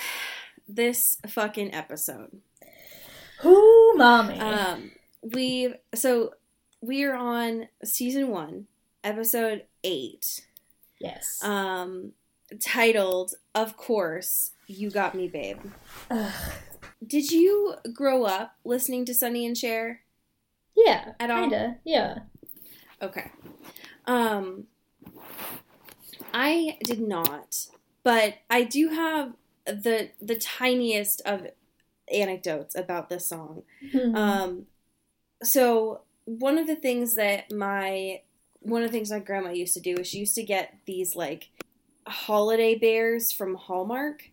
[0.68, 2.40] this fucking episode.
[3.42, 4.38] Who, mommy?
[4.38, 4.90] Um,
[5.22, 6.34] we so
[6.80, 8.66] we are on season one,
[9.04, 10.46] episode eight.
[11.00, 11.42] yes.
[11.42, 12.12] Um,
[12.60, 15.58] titled, of course, "You Got Me, Babe."
[16.10, 16.32] Ugh.
[17.04, 20.00] Did you grow up listening to Sonny and Cher?
[20.76, 21.12] yeah.
[21.18, 21.40] At all?
[21.42, 21.76] Kinda.
[21.84, 22.18] Yeah.
[23.02, 23.30] Okay.
[24.06, 24.68] Um
[26.32, 27.66] I did not,
[28.04, 29.34] but I do have
[29.66, 31.46] the the tiniest of
[32.12, 33.62] anecdotes about this song.
[33.92, 34.14] Hmm.
[34.14, 34.66] Um
[35.42, 38.20] so one of the things that my
[38.60, 41.16] one of the things my grandma used to do is she used to get these
[41.16, 41.48] like
[42.06, 44.30] holiday bears from Hallmark.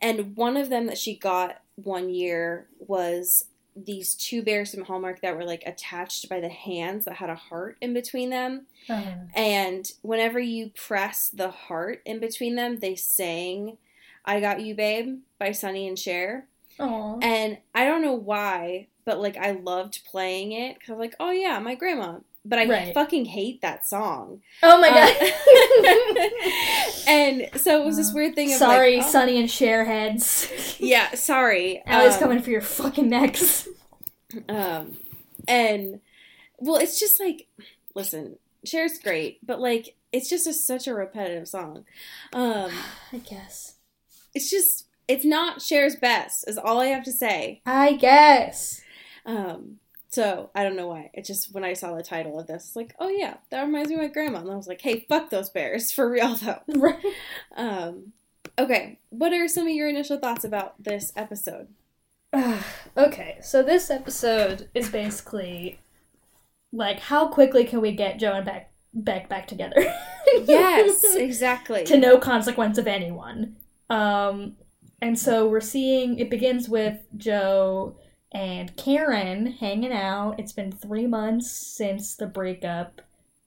[0.00, 5.20] And one of them that she got one year was these two bears from Hallmark
[5.22, 8.66] that were like attached by the hands that had a heart in between them.
[8.88, 9.02] Uh,
[9.34, 13.78] And whenever you press the heart in between them, they sang
[14.24, 16.46] I Got You Babe by Sonny and Cher.
[16.78, 21.16] And I don't know why, but like I loved playing it because I was like,
[21.20, 22.18] oh yeah, my grandma.
[22.46, 22.92] But I Right.
[22.94, 24.42] fucking hate that song.
[24.62, 26.28] oh my Uh, god.
[27.06, 29.84] and so it was this Uh, weird thing of Sorry, like, oh, Sonny and Cher
[29.84, 30.50] heads.
[30.78, 31.82] Yeah, sorry.
[31.86, 33.66] Allie's Um, coming for your fucking necks.
[34.48, 34.98] Um,
[35.48, 36.00] and
[36.58, 37.46] well, it's just like,
[37.94, 41.84] listen, Cher's great, but like, it's just a, such a repetitive song.
[42.34, 42.70] Um,
[43.12, 43.76] I guess.
[44.34, 47.60] it's just, it's not Cher's best, is all I have to say.
[47.66, 48.80] I guess.
[49.26, 51.10] Um, so I don't know why.
[51.12, 53.88] It just when I saw the title of this, it's like, oh yeah, that reminds
[53.88, 56.60] me of my grandma, and I was like, hey, fuck those bears for real though.
[56.68, 57.04] Right.
[57.56, 58.12] Um,
[58.58, 61.68] okay, what are some of your initial thoughts about this episode?
[62.96, 65.78] okay, so this episode is basically
[66.72, 69.92] like how quickly can we get Joe and Beck Beck back together?
[70.46, 71.84] Yes, exactly.
[71.84, 73.54] to no consequence of anyone.
[73.88, 74.56] Um,
[75.04, 77.94] and so we're seeing it begins with Joe
[78.32, 80.36] and Karen hanging out.
[80.38, 83.02] It's been three months since the breakup,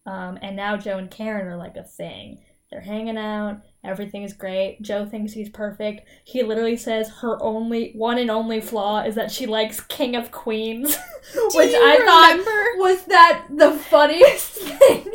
[0.05, 2.37] um, and now Joe and Karen are like a thing.
[2.69, 3.61] They're hanging out.
[3.83, 4.83] Everything is great.
[4.83, 6.07] Joe thinks he's perfect.
[6.25, 10.29] He literally says her only one and only flaw is that she likes King of
[10.29, 10.95] Queens,
[11.55, 15.11] which I thought was that the funniest thing.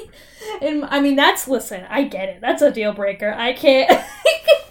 [0.61, 1.87] And I mean, that's listen.
[1.89, 2.41] I get it.
[2.41, 3.33] That's a deal breaker.
[3.33, 4.05] I can't.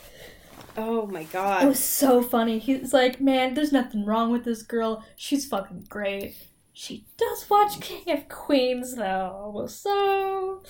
[0.84, 1.64] Oh my god.
[1.64, 2.58] it was so funny.
[2.60, 5.04] He's like, man, there's nothing wrong with this girl.
[5.16, 6.36] She's fucking great.
[6.74, 10.64] She does watch King of Queens though, so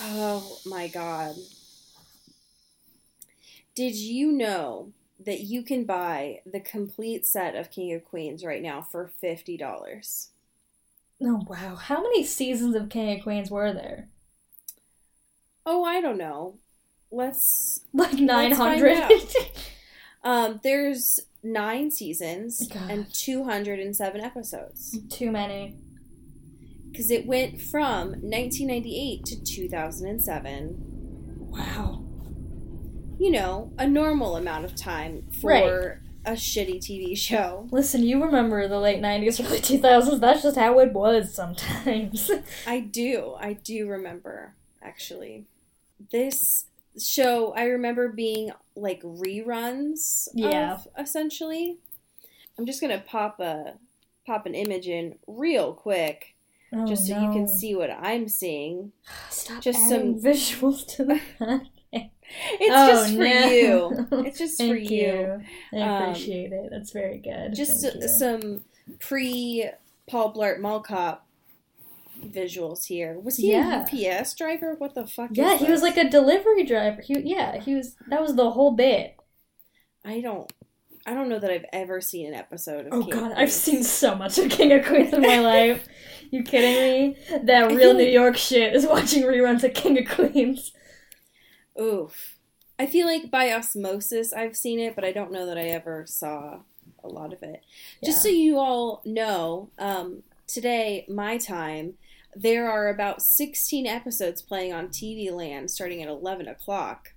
[0.00, 1.34] Oh my god.
[3.74, 8.62] Did you know that you can buy the complete set of King of Queens right
[8.62, 10.28] now for $50?
[11.22, 11.74] oh wow.
[11.76, 14.08] How many seasons of King of Queens were there?
[15.66, 16.58] Oh, I don't know.
[17.10, 19.24] Let's Like nine find hundred.
[20.24, 22.90] um there's 9 seasons God.
[22.90, 25.76] and 207 episodes Too many.
[26.94, 30.76] cuz it went from 1998 to 2007.
[31.50, 32.04] Wow.
[33.18, 35.98] You know, a normal amount of time for Right.
[36.24, 37.66] a shitty TV show.
[37.70, 40.20] Listen, you remember the late nineties, early two thousands.
[40.20, 42.30] That's just how it was sometimes.
[42.66, 43.34] I do.
[43.38, 45.46] I do remember, actually.
[46.12, 46.66] This
[46.98, 50.74] show, I remember being like reruns Yeah.
[50.74, 51.78] of, essentially.
[52.58, 53.74] I'm just to pop a
[54.26, 56.34] pop an image in real quick
[56.72, 58.92] Oh, just so you can see what I'm seeing.
[59.30, 61.20] Stop just some visuals to the
[62.30, 63.46] It's Oh, just for no.
[63.48, 64.06] you.
[64.26, 65.40] It's just for you.
[65.72, 65.80] you.
[65.80, 66.68] I Um, appreciate it.
[66.70, 67.54] That's very good.
[67.54, 68.08] Just Thank you.
[68.08, 68.64] some
[68.98, 69.70] pre
[70.10, 71.26] Paul Blart Mall Cop
[72.20, 73.18] visuals here.
[73.18, 73.84] Was he Yeah.
[73.84, 74.74] a UPS driver?
[74.76, 75.30] What the fuck?
[75.32, 77.00] yeah, is he was like a delivery driver.
[77.02, 77.96] He yeah, he was.
[78.08, 79.16] That was the whole bit.
[80.04, 80.50] I don't
[81.06, 83.52] I don't know that I've ever seen an episode of Oh King of god, I've
[83.52, 85.86] seen so much of King of Queens in my life.
[86.30, 87.16] You kidding me?
[87.44, 90.72] That real New York shit is watching reruns of King of Queens.
[91.80, 92.36] Oof.
[92.78, 96.04] I feel like by osmosis I've seen it, but I don't know that I ever
[96.06, 96.60] saw
[97.02, 97.62] a lot of it.
[98.04, 101.94] Just so you all know, um, today, my time,
[102.40, 107.12] there are about 16 episodes playing on TV Land starting at 11 o'clock.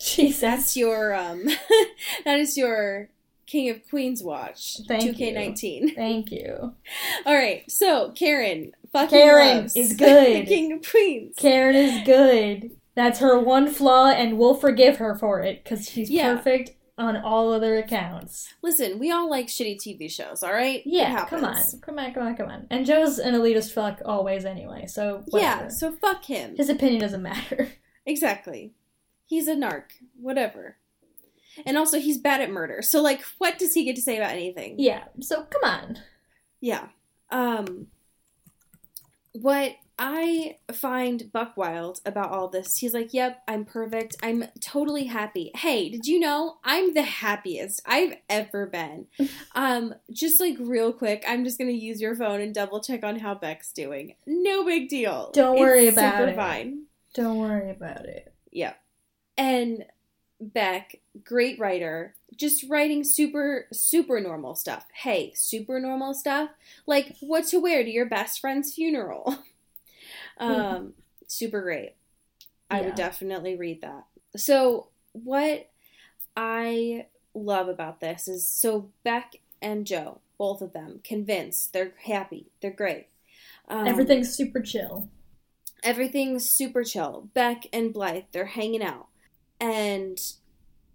[0.00, 0.40] Jesus.
[0.40, 1.44] That's your, um,
[2.24, 3.08] that is your
[3.46, 4.78] King of Queens watch.
[4.88, 5.94] Thank 2K19.
[5.96, 6.74] Thank you.
[7.24, 10.46] All right, so Karen, fucking Karen is good.
[10.48, 11.36] King of Queens.
[11.36, 12.72] Karen is good.
[12.96, 16.34] That's her one flaw, and we'll forgive her for it because she's Yeah.
[16.36, 18.52] perfect on all other accounts.
[18.62, 20.82] Listen, we all like shitty TV shows, all right?
[20.86, 22.66] Yeah, come on, come on, come on, come on.
[22.70, 26.54] And Joe's an elitist fuck always anyway, so Yeah, so fuck him.
[26.56, 27.72] his opinion doesn't matter.
[28.06, 28.74] Exactly.
[29.24, 29.84] He's a narc.
[30.20, 30.76] Whatever.
[31.64, 32.82] And also, he's bad at murder.
[32.82, 34.74] So, like, what does he get to say about anything?
[34.78, 35.98] Yeah, so come on.
[36.60, 36.88] Yeah.
[37.30, 37.86] Um,
[39.32, 44.16] what I find Buck Wild about all this, he's like, yep, I'm perfect.
[44.22, 45.52] I'm totally happy.
[45.54, 49.06] Hey, did you know I'm the happiest I've ever been?
[49.54, 53.20] um, just like real quick, I'm just gonna use your phone and double check on
[53.20, 54.16] how Beck's doing.
[54.26, 55.30] No big deal.
[55.32, 56.36] Don't worry It's about super it.
[56.36, 56.82] Fine.
[57.14, 58.34] Don't worry about it.
[58.50, 58.74] Yeah.
[59.38, 59.84] And
[60.40, 64.86] Beck, great writer, just writing super, super normal stuff.
[64.92, 66.50] Hey, super normal stuff?
[66.86, 69.38] Like what to wear to your best friend's funeral.
[70.40, 70.94] um,
[71.26, 71.94] super great.
[72.70, 72.86] I Yeah.
[72.86, 74.06] would definitely read that.
[74.36, 75.70] So, what
[76.36, 82.52] I love about this is so Beck and Joe, both of them, convinced, they're happy,
[82.60, 83.08] they're great.
[83.68, 85.08] Um, Everything's super chill.
[85.82, 87.30] everything's super chill.
[87.34, 89.08] Beck and Blythe, they're hanging out.
[89.60, 90.18] And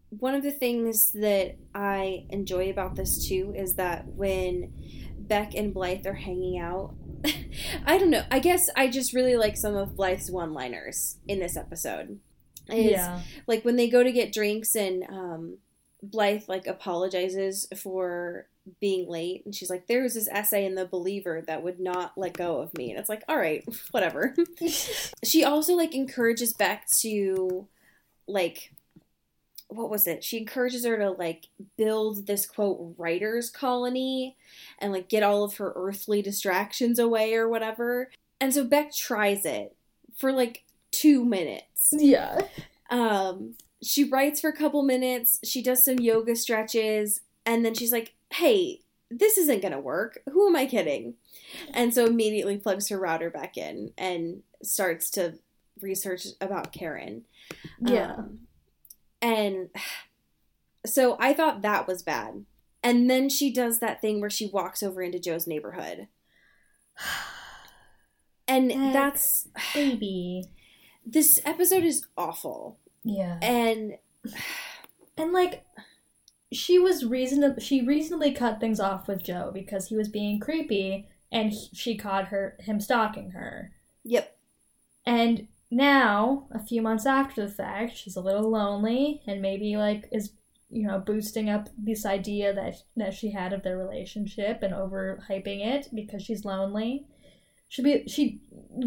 [0.09, 4.73] one of the things that I enjoy about this too is that when
[5.17, 6.95] Beck and Blythe are hanging out,
[7.85, 8.23] I don't know.
[8.31, 12.19] I guess I just really like some of Blythe's one liners in this episode.
[12.69, 13.21] Is yeah.
[13.47, 15.57] like when they go to get drinks and um,
[16.03, 18.47] Blythe like apologizes for
[18.79, 22.13] being late and she's like there was this essay in the believer that would not
[22.15, 24.35] let go of me and it's like all right whatever
[25.23, 27.67] she also like encourages beck to
[28.27, 28.71] like
[29.69, 30.23] what was it?
[30.23, 34.35] She encourages her to like build this quote writers colony
[34.79, 38.09] and like get all of her earthly distractions away or whatever.
[38.41, 39.75] And so beck tries it
[40.17, 41.89] for like two minutes.
[41.91, 42.39] Yeah.
[42.89, 45.39] um she writes for a couple minutes.
[45.43, 47.21] She does some yoga stretches.
[47.45, 50.19] And then she's like hey this isn't gonna work.
[50.31, 51.13] Who am i kidding?
[51.73, 55.35] And so immediately plugs her router back in and starts to
[55.79, 57.23] research about karen.
[57.79, 58.15] Yeah.
[58.15, 58.39] Um,
[59.21, 59.69] and
[60.85, 62.45] so i thought that was bad
[62.81, 66.07] and then she does that thing where she walks over into joe's neighborhood
[68.47, 70.43] and that's Baby.
[71.05, 73.37] this episode is awful Yeah.
[73.41, 73.97] and
[75.17, 75.65] And like
[76.53, 81.07] she was reasonable she reasonably cut things off with Joe because he was being creepy
[81.31, 83.73] and he- she caught her him stalking her.
[84.05, 84.37] yep
[85.05, 90.09] And now, a few months after the fact, she's a little lonely and maybe like
[90.11, 90.31] is
[90.71, 95.65] you know boosting up this idea that that she had of their relationship and overhyping
[95.65, 97.05] it because she's lonely.
[97.67, 98.41] She be she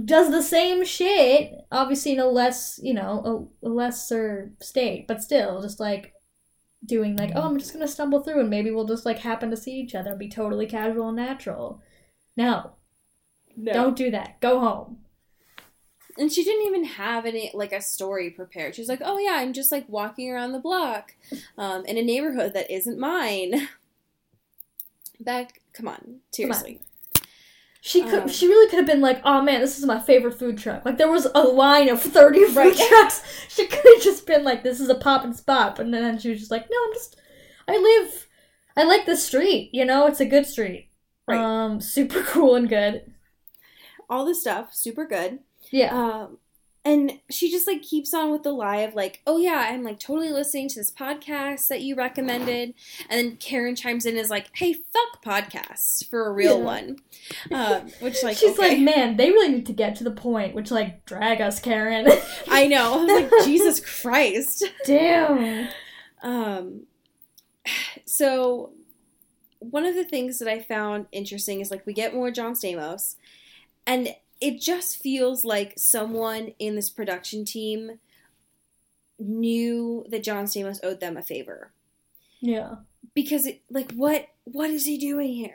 [0.05, 5.23] does the same shit, obviously in a less you know a, a lesser state, but
[5.23, 6.14] still just like
[6.85, 9.57] doing like oh I'm just gonna stumble through and maybe we'll just like happen to
[9.57, 11.81] see each other and be totally casual and natural.
[12.37, 12.73] No,
[13.57, 13.73] no.
[13.73, 14.40] don't do that.
[14.40, 14.99] Go home.
[16.18, 18.75] And she didn't even have any like a story prepared.
[18.75, 21.14] She was like, "Oh yeah, I'm just like walking around the block,
[21.57, 23.68] um, in a neighborhood that isn't mine."
[25.20, 26.81] Beck, come on, seriously.
[27.81, 28.22] She could.
[28.22, 30.85] Um, she really could have been like, "Oh man, this is my favorite food truck."
[30.85, 32.77] Like there was a line of thirty food Right.
[32.88, 33.22] trucks.
[33.48, 36.31] She could have just been like, "This is a pop and spot," but then she
[36.31, 37.16] was just like, "No, I'm just.
[37.66, 38.29] I live.
[38.77, 39.70] I like this street.
[39.72, 40.90] You know, it's a good street.
[41.27, 41.38] Right.
[41.38, 43.12] Um, super cool and good.
[44.09, 45.40] All the stuff, super good.
[45.72, 46.38] Yeah, Um,
[46.85, 49.98] and she just like keeps on with the lie of like, "Oh yeah, I'm like
[50.00, 52.74] totally listening to this podcast that you recommended,"
[53.09, 56.64] and then Karen chimes in and is like, "Hey, fuck podcasts for a real Yeah.
[56.64, 56.97] one,"
[57.53, 58.70] um, which like she's okay.
[58.70, 62.09] like, "Man, they really need to get to the point." Which like, drag us, Karen.
[62.49, 62.94] I know.
[62.94, 64.64] I was like, Jesus Christ.
[64.84, 65.68] Damn.
[66.22, 66.82] Um,
[68.05, 68.72] so
[69.61, 73.14] one of the things that I found interesting is like we get more John Stamos,
[73.86, 77.99] and it just feels like someone in this production team
[79.18, 81.70] knew that John Stamos owed them a favor.
[82.40, 82.76] Yeah.
[83.14, 85.53] because it, like what what is he doing here?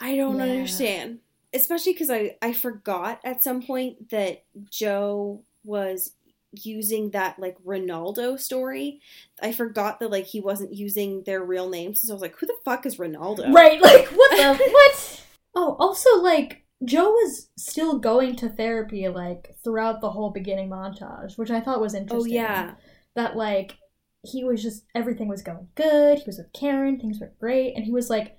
[0.00, 0.44] I don't Yeah.
[0.44, 1.18] understand.
[1.52, 6.12] Especially because I I forgot at some point that Joe was
[6.52, 9.00] using that like Ronaldo story.
[9.42, 12.00] I forgot that like he wasn't using their real names.
[12.00, 13.52] So I was like, who the fuck is Ronaldo?
[13.52, 15.22] Right, like what the what?
[15.54, 21.38] Oh, also like Joe was still going to therapy like throughout the whole beginning montage,
[21.38, 22.18] which I thought was interesting.
[22.18, 22.66] Oh interesting.
[22.68, 22.74] yeah.
[23.14, 23.76] That like
[24.22, 26.18] he was just everything was going good.
[26.18, 28.36] He was with Karen, things were great, and he was like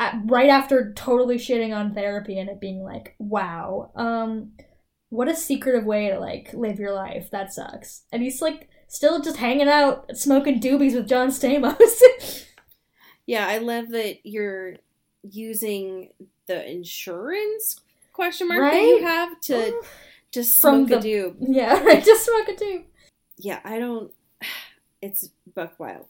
[0.00, 4.52] at, right after totally shitting on therapy and it being like, wow, um,
[5.10, 7.30] what a secretive way to like live your life.
[7.30, 8.02] That sucks.
[8.10, 12.02] And he's like still just hanging out, smoking doobies with John Stamos.
[13.26, 14.76] Yeah, I love that you're
[15.22, 16.10] using
[16.46, 17.80] the insurance
[18.12, 19.82] question mark that you have to
[20.32, 21.36] to smoke a the- doob.
[21.40, 22.04] yeah, right.
[22.04, 22.84] Just smoke a doob.
[23.38, 24.12] Yeah, I don't.
[25.02, 26.08] It's Buck Wild.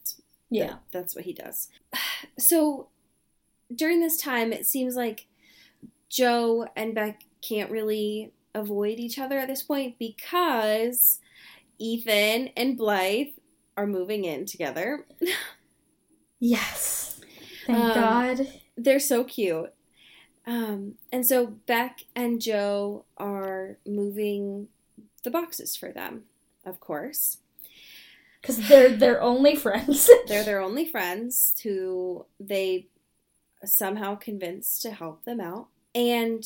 [0.49, 0.67] Yeah.
[0.69, 1.69] That- that's what he does.
[2.39, 2.89] So
[3.75, 5.27] during this time, it seems like
[6.09, 11.19] Joe and Beck can't really avoid each other at this point because
[11.79, 13.35] Ethan and Blythe
[13.77, 15.05] are moving in together.
[16.39, 17.21] Yes.
[17.67, 18.49] Thank Um, God.
[18.77, 19.73] They're so cute.
[20.47, 24.69] Um, and so Beck and Joe are moving
[25.25, 26.25] the boxes for them,
[26.65, 27.39] of course.
[28.41, 30.09] Because they're they're only friends.
[30.29, 32.87] They're their only friends who they
[33.65, 35.67] somehow convinced to help them out.
[35.97, 36.45] And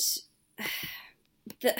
[1.60, 1.76] the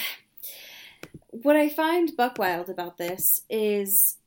[1.31, 4.18] what I find buck wild about this is,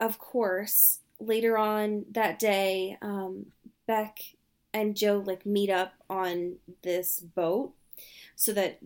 [0.00, 3.46] of course, later on that day, um,
[3.86, 4.18] Beck
[4.76, 7.72] and Joe like meet up on this boat
[8.34, 8.78] so that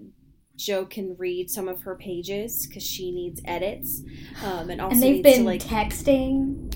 [0.56, 4.02] Joe can read some of her pages because she needs edits,
[4.44, 6.68] um, and also and they've been to like texting.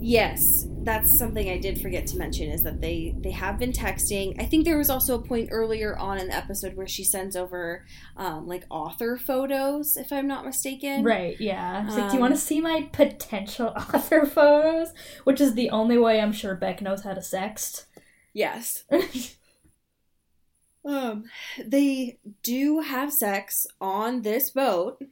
[0.00, 4.40] Yes, that's something I did forget to mention is that they they have been texting.
[4.40, 7.36] I think there was also a point earlier on in the episode where she sends
[7.36, 7.84] over
[8.16, 11.04] um, like author photos, if I'm not mistaken.
[11.04, 11.86] Right, yeah.
[11.86, 14.92] It's like, do you Um, want to see my potential author photos?
[15.24, 17.84] Which is the only way I'm sure Beck knows how to sext.
[18.38, 18.84] Yes.
[20.84, 21.24] Um,
[21.62, 25.02] they do have sex on this boat.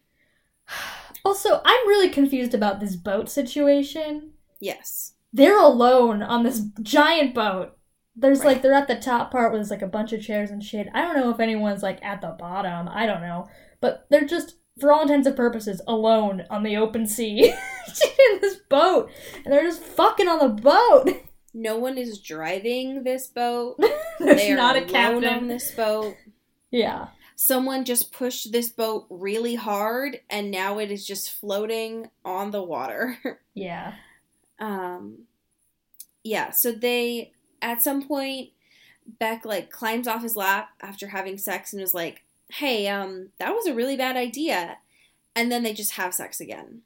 [1.25, 4.31] also, I'm really confused about this boat situation.
[4.59, 5.13] Yes.
[5.35, 7.77] They're alone on this giant boat.
[8.15, 8.47] There's Right.
[8.55, 10.87] like they're at the top part where there's like a bunch of chairs and shit.
[10.95, 12.89] I don't know if anyone's like at the bottom.
[12.89, 13.47] I don't know.
[13.83, 17.49] But they're just for all intents and purposes alone on the open sea
[18.31, 19.11] in this boat.
[19.45, 21.23] And they're just fucking on the boat.
[21.59, 23.77] No one is driving this boat.
[24.19, 25.25] There's they are not a captain.
[25.25, 26.15] on this boat.
[26.71, 27.09] Yeah.
[27.35, 32.63] someone just pushed this boat really hard and now it is just floating on the
[32.63, 33.19] water.
[33.55, 33.95] Yeah.
[34.61, 35.21] um
[36.25, 37.33] yeah, so they
[37.63, 38.51] at some point
[39.19, 43.55] Beck like climbs off his lap after having sex and is like, "Hey, um that
[43.55, 44.79] was a really bad idea."
[45.35, 46.83] And then they just have sex again.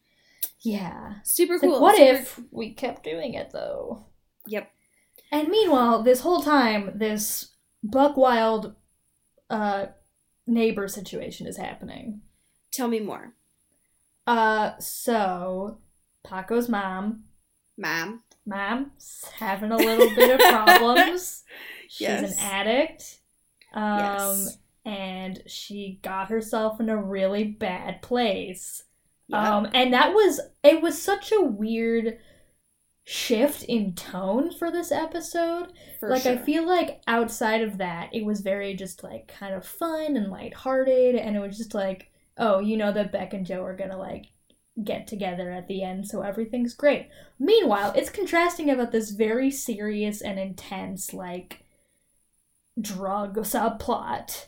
[0.61, 1.15] Yeah.
[1.25, 1.73] Super It's cool.
[1.73, 4.05] like, what super- if we kept doing it though?
[4.47, 4.71] Yep.
[5.33, 7.51] And meanwhile, this whole time, this
[7.83, 8.75] buck wild
[9.49, 9.87] uh,
[10.47, 12.23] neighbor situation is happening.
[12.73, 13.35] Tell me more.
[14.27, 15.79] Uh, so
[16.25, 17.25] Paco's mom,
[17.77, 21.45] mom, mom's having a little bit of problems.
[21.89, 22.33] She's Yes.
[22.33, 23.21] an addict.
[23.75, 24.59] Um, Yes.
[24.85, 28.85] and she got herself in a really bad place.
[29.29, 29.57] Yeah.
[29.57, 32.19] Um, and that was it was such a weird
[33.05, 35.73] shift in tone for this episode.
[35.99, 39.67] for like I feel like outside of that, it was very just like kind of
[39.67, 43.65] fun and lighthearted, and it was just like, oh, you know that Beck and Joe
[43.65, 44.27] are gonna like
[44.83, 47.09] get together at the end, so everything's great.
[47.39, 51.65] Meanwhile, it's contrasting about this very serious and intense like
[52.81, 54.47] drug subplot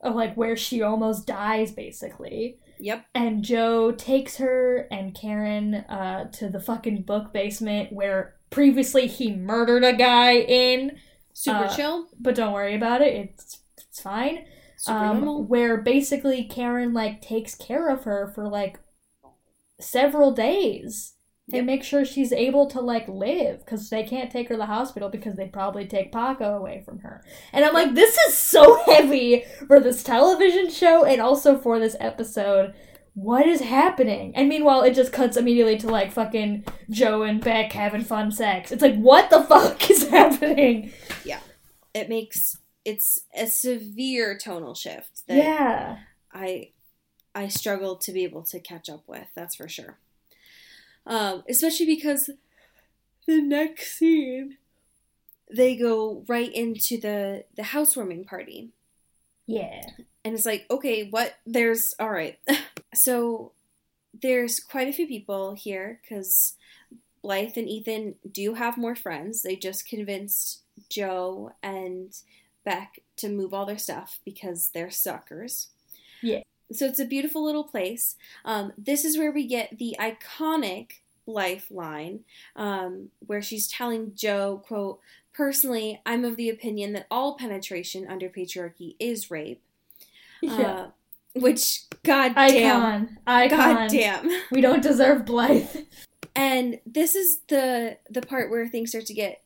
[0.00, 3.06] of like where she almost dies basically Yep.
[3.14, 9.34] and Joe takes her and Karen uh, to the fucking book basement where previously he
[9.34, 10.98] murdered a guy in.
[11.32, 12.08] Super Uh, chill.
[12.18, 14.44] But don't worry about it; it's it's fine.
[14.76, 15.44] Super Um, normal.
[15.44, 18.80] where basically Karen like takes care of her for like
[19.80, 21.14] several days
[21.52, 21.58] Yep.
[21.58, 24.66] and make sure she's able to like live because they can't take her to the
[24.66, 27.22] hospital because they probably take Paco away from her.
[27.52, 31.96] And I'm like, this is so heavy for this television show and also for this
[32.00, 32.74] episode.
[33.14, 34.34] What is happening?
[34.36, 38.70] And meanwhile, it just cuts immediately to like fucking Joe and Beck having fun sex.
[38.70, 40.92] It's like, what the fuck is happening?
[41.24, 41.40] Yeah,
[41.92, 45.98] it makes it's a severe tonal shift that yeah.
[46.32, 46.70] I
[47.34, 49.26] I struggled to be able to catch up with.
[49.34, 49.98] That's for sure.
[51.06, 52.30] Um, especially because
[53.26, 54.58] the next scene
[55.52, 58.70] they go right into the the housewarming party.
[59.46, 59.82] Yeah.
[60.24, 61.34] And it's like, okay, what?
[61.46, 62.38] There's all right.
[62.94, 63.52] so
[64.22, 66.54] there's quite a few people here because
[67.22, 69.42] Blythe and Ethan do have more friends.
[69.42, 72.12] They just convinced Joe and
[72.64, 75.68] Beck to move all their stuff because they're suckers.
[76.22, 76.42] Yeah.
[76.72, 78.16] So it's a beautiful little place.
[78.44, 80.92] Um, this is where we get the iconic
[81.26, 82.20] lifeline
[82.56, 85.00] um, where she's telling Joe, quote,
[85.32, 89.62] Personally, I'm of the opinion that all penetration under patriarchy is rape.
[90.42, 90.54] Yeah.
[90.54, 90.90] Uh,
[91.34, 92.82] which, god damn.
[92.82, 93.18] Icon.
[93.26, 93.58] Icon.
[93.58, 94.30] God damn.
[94.50, 95.68] We don't deserve Blythe.
[96.34, 99.42] And this is the the part where things start to get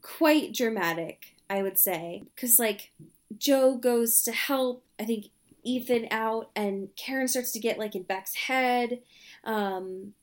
[0.00, 2.92] quite dramatic, I would say, because like
[3.36, 5.26] Joe goes to help, I think
[5.68, 9.00] Ethan out, and Karen starts to get like in Beck's head,
[9.44, 10.14] um,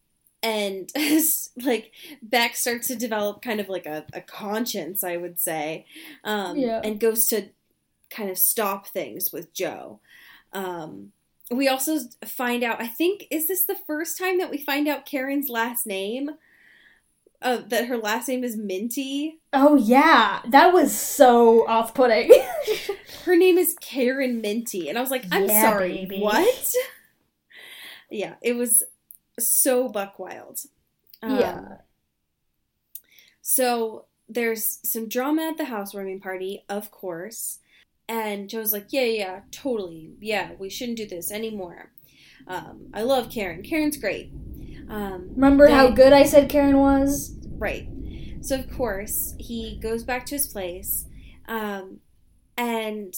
[0.41, 0.91] and
[1.63, 1.91] like
[2.21, 5.85] Beck starts to develop kind of like a, a conscience, I would say,
[6.23, 6.81] um, Yeah.
[6.83, 7.49] and goes to
[8.09, 9.99] kind of stop things with Joe.
[10.53, 11.11] Um,
[11.51, 15.05] we also find out, I think, is this the first time that we find out
[15.05, 16.31] Karen's last name?
[17.41, 19.39] Uh, that her last name is Minty.
[19.53, 22.31] Oh yeah, that was so off-putting.
[23.25, 24.87] Her name is Karen Minty.
[24.89, 26.19] And I was like, I'm Yeah, sorry, baby.
[26.21, 26.73] what?
[28.09, 28.83] yeah, it was
[29.39, 30.59] so buck wild.
[31.21, 31.61] Um, Yeah.
[33.41, 37.59] So there's some drama at the housewarming party, of course.
[38.07, 40.13] And Joe's like, yeah, yeah, totally.
[40.19, 41.91] Yeah, we shouldn't do this anymore.
[42.47, 43.63] Um, I love Karen.
[43.63, 44.31] Karen's great.
[44.89, 47.35] Um, Remember how good I said Karen was?
[47.57, 47.87] Right.
[48.41, 51.05] So of course he goes back to his place,
[51.47, 51.99] um,
[52.57, 53.15] and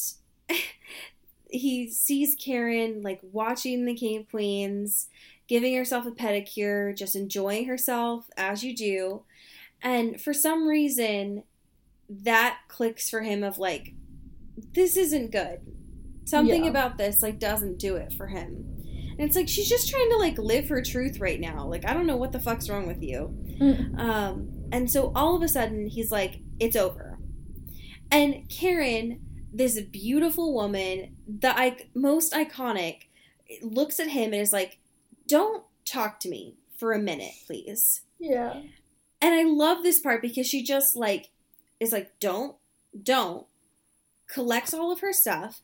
[1.49, 5.07] he sees Karen like watching the King of Queens,
[5.47, 9.23] giving herself a pedicure, just enjoying herself as you do,
[9.81, 11.43] and for some reason,
[12.09, 13.93] that clicks for him of like,
[14.73, 15.59] this isn't good.
[16.25, 16.69] Something Yeah.
[16.69, 18.76] about this like doesn't do it for him.
[19.19, 21.65] And it's like she's just trying to like live her truth right now.
[21.65, 23.35] Like I don't know what the fuck's wrong with you.
[23.59, 23.99] Mm.
[23.99, 27.17] Um, and so all of a sudden, he's like, it's over.
[28.11, 29.19] And Karen,
[29.51, 33.03] this beautiful woman, the I- most iconic,
[33.61, 34.79] looks at him and is like,
[35.27, 38.01] don't talk to me for a minute, please.
[38.19, 38.61] Yeah.
[39.21, 41.29] And I love this part because she just like,
[41.79, 42.55] is like, don't,
[43.01, 43.45] don't,
[44.27, 45.61] collects all of her stuff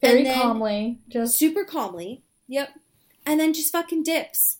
[0.00, 0.98] Very calmly.
[1.08, 2.22] Just super calmly.
[2.48, 2.70] Yep.
[3.26, 4.58] And then just fucking dips.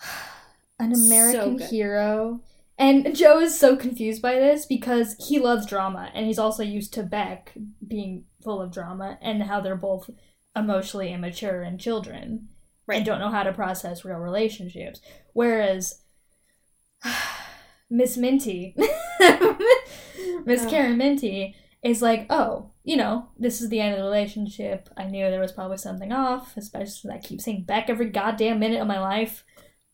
[0.78, 1.70] an American good.
[1.70, 2.40] hero.
[2.76, 6.92] And Joe is so confused by this because he loves drama and he's also used
[6.94, 7.52] to Beck
[7.86, 10.10] being full of drama and how they're both
[10.56, 12.48] emotionally immature and children
[12.86, 12.96] Right.
[12.96, 15.00] and don't know how to process real relationships.
[15.32, 16.00] Whereas
[17.90, 18.76] Miss Minty,
[20.44, 20.66] Miss.
[20.66, 21.54] Karen Minty,
[21.84, 24.88] is like, oh, you know, this is the end of the relationship.
[24.96, 28.58] I knew there was probably something off, especially since I keep saying Beck every goddamn
[28.58, 29.44] minute of my life.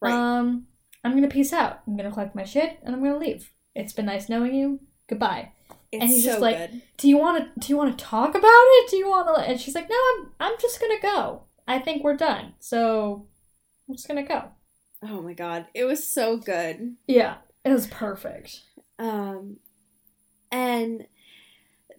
[0.01, 0.13] Right.
[0.13, 0.67] Um,
[1.05, 1.81] I'm gonna peace out.
[1.87, 3.51] I'm gonna collect my shit and I'm gonna leave.
[3.75, 4.81] It's been nice knowing you.
[5.09, 5.53] Goodbye.
[5.91, 6.83] It's and he's so just like, good.
[6.97, 7.61] Do you want to?
[7.61, 8.91] Do you want to talk about it?
[8.91, 9.43] Do you want to?
[9.43, 10.31] And she's like, No, I'm.
[10.39, 11.43] I'm just gonna go.
[11.67, 12.55] I think we're done.
[12.61, 13.27] So
[13.89, 14.51] I'm just gonna go.
[15.03, 15.67] Oh my god.
[15.75, 16.97] It was so good.
[17.09, 18.61] Yeah, it was perfect.
[18.99, 19.57] Um,
[20.53, 21.07] and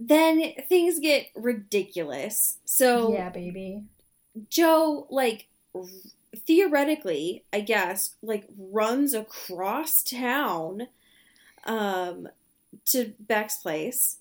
[0.07, 2.57] then things get ridiculous.
[2.65, 3.83] So yeah, baby.
[4.49, 5.83] Joe, like, r-
[6.35, 10.87] theoretically, I guess, like, runs across town
[11.65, 12.29] um,
[12.85, 14.17] to Beck's place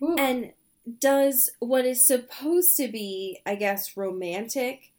[0.00, 0.14] Ooh.
[0.16, 0.52] and
[1.00, 4.92] does what is supposed to be, I guess, romantic.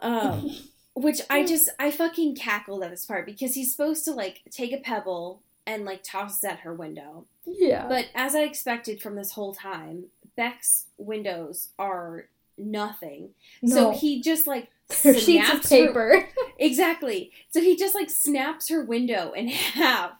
[0.00, 0.50] Um,
[0.94, 4.72] which I just, I fucking cackled at this part because he's supposed to, like, take
[4.72, 7.26] a pebble and, like, tosses at her window.
[7.44, 7.86] yeah.
[7.88, 10.04] But as I expected from this whole time,
[10.36, 13.30] Beck's windows are nothing.
[13.62, 16.28] no, So he just like sheets of snaps her- paper.
[16.58, 17.32] exactly.
[17.50, 20.12] So he just like snaps her window in half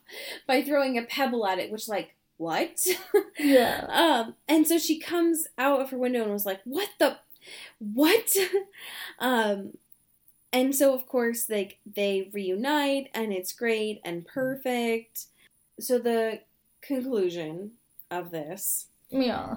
[0.47, 2.87] by throwing a pebble at it, which like what?
[3.39, 3.87] yeah.
[3.91, 7.17] um, and so she comes out of her window and was like, "What the,
[7.79, 8.37] what?"
[9.19, 9.79] um,
[10.53, 15.27] and so of course like they reunite and it's great and perfect.
[15.79, 16.41] So the
[16.81, 17.73] conclusion
[18.11, 19.57] of this Yeah.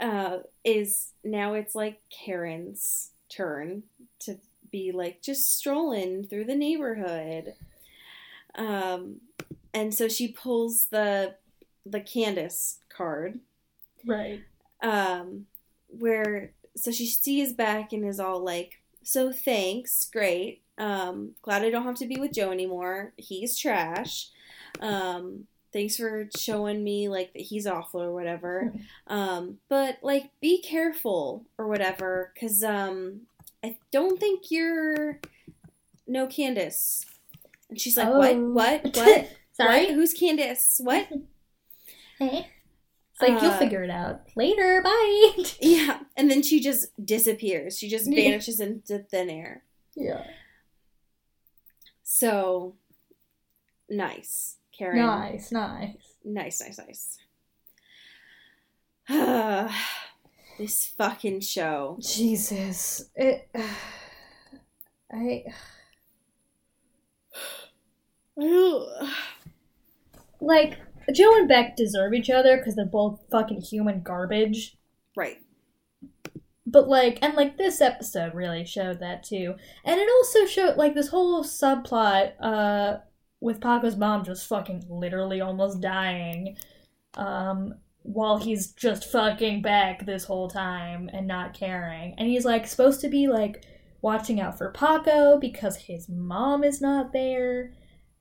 [0.00, 3.84] uh, is now it's like Karen's turn
[4.20, 4.38] to
[4.70, 7.54] be like just strolling through the neighborhood.
[8.56, 9.20] Um,
[9.72, 11.36] and so she pulls the
[11.86, 13.40] the Candace card,
[14.06, 14.40] Right.
[14.80, 15.46] um,
[15.88, 20.62] where so she sees Beck and is all like, "So thanks, great.
[20.78, 23.12] Um, glad I don't have to be with Joe anymore.
[23.16, 24.30] He's trash.
[24.80, 28.72] Um, thanks for showing me like that he's awful or whatever.
[29.06, 33.22] um, but like be careful or whatever, because um,
[33.62, 35.20] I don't think you're
[36.06, 37.04] no Candace.
[37.70, 38.50] And she's like, what, Oh.
[38.50, 39.28] what, what?
[39.52, 39.86] Sorry.
[39.86, 39.94] What?
[39.94, 40.80] Who's Candace?
[40.82, 41.08] What?
[42.18, 42.46] Hey.
[43.12, 44.80] It's like you'll Uh, figure it out later.
[44.82, 45.44] Bye.
[45.60, 47.76] Yeah, and then she just disappears.
[47.76, 49.64] She just vanishes into thin air.
[49.96, 50.24] yeah.
[52.02, 52.74] So
[53.88, 54.98] nice, Karen.
[54.98, 55.96] Nice, nice.
[56.24, 57.18] nice, nice, nice.
[60.58, 61.98] this fucking show.
[62.00, 63.10] Jesus.
[63.14, 63.48] It.
[65.12, 65.44] I.
[70.40, 70.78] Like,
[71.10, 74.76] Joe and Beck deserve each other because they're both fucking human garbage.
[75.16, 75.38] right.
[76.66, 79.54] But, like, and like this episode really showed that too.
[79.86, 82.98] And it also showed, like, this whole subplot, uh,
[83.44, 86.56] with Paco's mom just fucking literally almost dying,
[87.14, 92.14] um, while he's just fucking Beck this whole time and not caring.
[92.18, 93.64] And he's, like, supposed to be, like,
[94.02, 97.72] watching out for Paco because his mom is not there.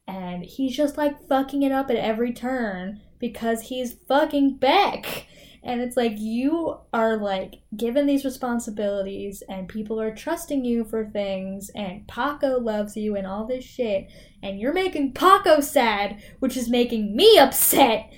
[0.08, 5.26] And he's just, like, fucking it up at every turn because he's fucking Beck.
[5.66, 11.06] And it's like you are like given these responsibilities and people are trusting you for
[11.06, 14.10] things and Paco loves you and all this shit
[14.42, 18.12] and you're making Paco sad, which is making me upset.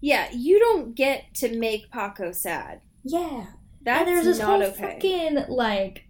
[0.00, 2.82] Yeah, you don't get to make Paco sad.
[3.02, 3.46] Yeah.
[3.82, 4.92] That's and there's this whole okay.
[4.94, 6.04] fucking like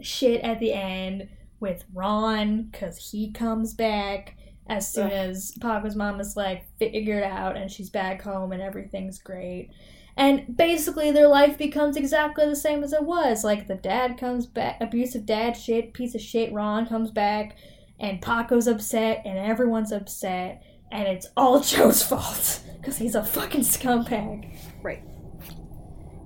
[0.00, 1.28] shit at the end
[1.60, 4.37] with Ron cuz he comes back
[4.68, 9.18] as soon as Paco's mom is like figured out and she's back home and everything's
[9.18, 9.70] great.
[10.16, 13.44] And basically their life becomes exactly the same as it was.
[13.44, 17.56] Like the dad comes back, abusive dad shit, piece of shit Ron comes back
[18.00, 23.62] and Paco's upset and everyone's upset and it's all Joe's fault cuz he's a fucking
[23.62, 24.56] scumbag.
[24.82, 25.02] Right.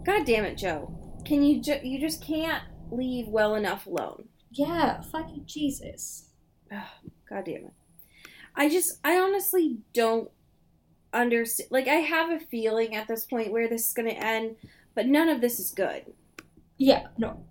[0.05, 0.99] God damn it, Joe.
[1.24, 4.28] Can you ju- you just can't leave well enough alone.
[4.51, 6.28] Yeah, fucking Jesus.
[6.70, 7.72] God damn it.
[8.55, 10.30] I just, I honestly don't
[11.12, 11.70] understand.
[11.70, 14.57] Like, I have a feeling at this point where this is going to end,
[14.94, 16.12] but none of this is good.
[16.78, 17.44] Yeah, no.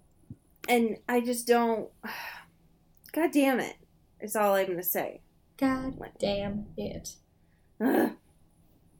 [0.67, 1.89] And I just don't.
[3.13, 3.75] God damn it.
[4.21, 5.21] Is all I'm going to say.
[5.57, 7.15] God damn it.
[7.83, 8.11] Ugh.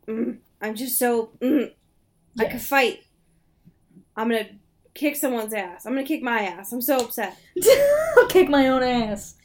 [0.08, 0.38] Mm.
[0.62, 1.32] I'm just so.
[1.40, 1.72] Mm.
[2.40, 3.02] I could fight.
[4.16, 4.52] I'm going to
[4.94, 5.86] kick someone's ass.
[5.86, 6.72] I'm going to kick my ass.
[6.72, 7.38] I'm so upset.
[8.18, 9.36] I'll kick my own ass.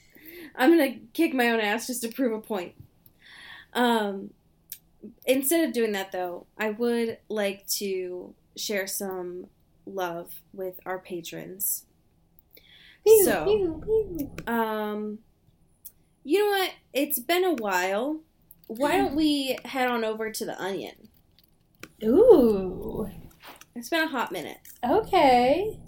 [0.57, 2.75] I'm gonna kick my own ass just to prove a point.
[3.73, 4.31] Um,
[5.27, 9.47] instead of doing that, though, I would like to share some
[9.85, 11.85] love with our patrons.
[13.25, 14.53] So, Pew, pew.
[14.53, 15.19] um,
[16.25, 16.73] you know what?
[16.93, 18.21] It's been a while.
[18.67, 21.09] Why don't we head on over to the Onion?
[22.03, 23.09] Ooh.
[23.77, 24.59] It's been a hot minute.
[24.85, 25.79] Okay.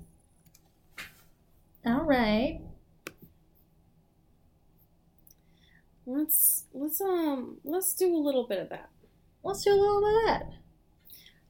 [1.85, 2.61] All right.
[6.11, 8.89] Let's let's um let's do a little bit of that.
[9.43, 10.53] Let's do a little bit of that.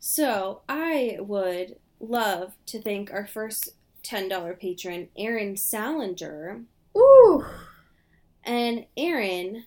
[0.00, 3.68] So I would love to thank our first
[4.02, 6.62] ten dollar patron, Aaron Salinger.
[6.96, 7.46] Ooh.
[8.42, 9.66] And Aaron,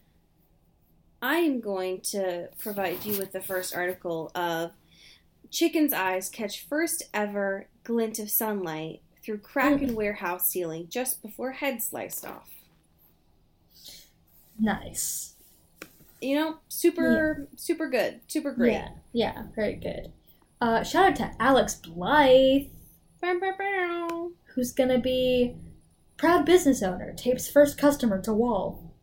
[1.22, 4.72] I am going to provide you with the first article of
[5.50, 11.54] Chicken's eyes catch first ever glint of sunlight through crack in warehouse ceiling just before
[11.54, 12.50] head sliced off.
[14.62, 15.36] Nice.
[16.22, 18.74] You know, super super good, super great.
[18.74, 18.89] Yeah.
[19.12, 19.43] Yeah.
[19.55, 20.12] Very good.
[20.62, 22.68] Uh, shout out to Alex Blythe,
[23.20, 24.32] Bow, bow, bow.
[24.53, 25.55] who's gonna be
[26.18, 28.93] proud business owner, tapes first customer to Wall.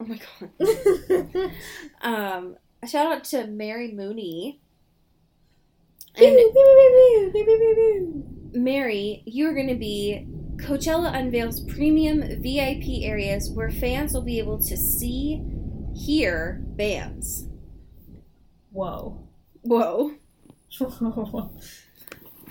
[0.00, 1.50] Oh my god.
[2.02, 2.56] Um,
[2.86, 4.60] shout out to Mary Mooney.
[6.14, 6.36] And.
[8.52, 10.26] Mary, you're to be
[10.58, 15.42] Coachella unveils premium VIP areas where fans will be able to see,
[15.94, 17.46] hear bands.
[18.70, 19.26] Whoa.
[19.62, 20.12] Whoa.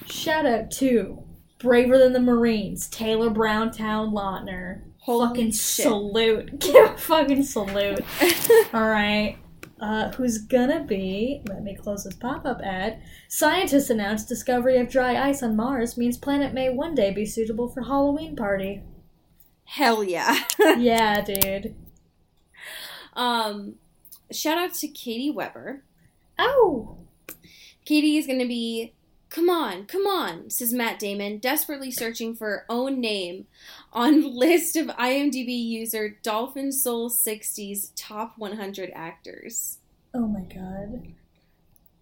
[0.07, 1.23] Shout out to
[1.59, 4.83] Braver Than the Marines, Taylor Browntown Lautner.
[4.99, 5.83] Holy fucking shit.
[5.83, 6.59] salute.
[6.59, 8.03] Give a fucking salute.
[8.73, 9.37] Alright.
[9.79, 12.99] Uh, who's gonna be, let me close this pop up ad.
[13.27, 17.69] Scientists announced discovery of dry ice on Mars means planet may one day be suitable
[17.69, 18.81] for Halloween party.
[19.65, 20.39] Hell yeah.
[20.77, 21.75] yeah, dude.
[23.13, 23.75] um,
[24.31, 25.83] shout out to Katie Weber.
[26.39, 26.97] Oh!
[27.85, 28.93] Katie is to be,
[29.29, 33.45] come on, come on, says Matt Damon, desperately searching for her own name
[33.93, 39.79] on list of IMDb user Dolphin Soul 60's top 100 actors.
[40.13, 41.13] Oh my god.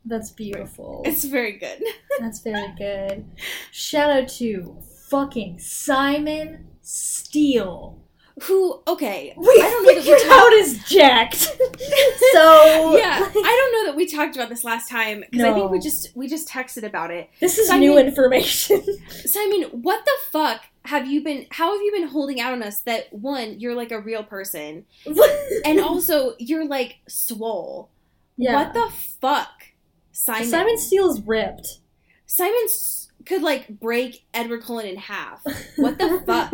[0.06, 1.02] That's beautiful.
[1.06, 1.82] It's very good.
[2.20, 3.26] That's very good.
[3.72, 4.78] Shout out to
[5.10, 8.00] fucking Simon Steele.
[8.44, 8.82] Who?
[8.86, 11.36] Okay, We I don't know that we talked- out is jacked.
[12.34, 15.72] so yeah, I don't know that we talked about this last time because I think
[15.72, 17.30] we just we just texted about it.
[17.40, 18.84] this is Simon- new information.
[19.26, 21.46] Simon, what the fuck have you been?
[21.52, 24.86] How have you been holding out on us that one, you're like a real person,
[25.66, 27.90] and also you're like swole.
[28.38, 28.54] yeah.
[28.56, 28.90] What the
[29.22, 29.66] fuck,
[30.12, 30.48] Simon?
[30.50, 31.80] Simon Steele's ripped.
[32.26, 32.66] Simon
[33.26, 35.44] could like break Edward Cullen in half.
[35.76, 36.54] What the fuck,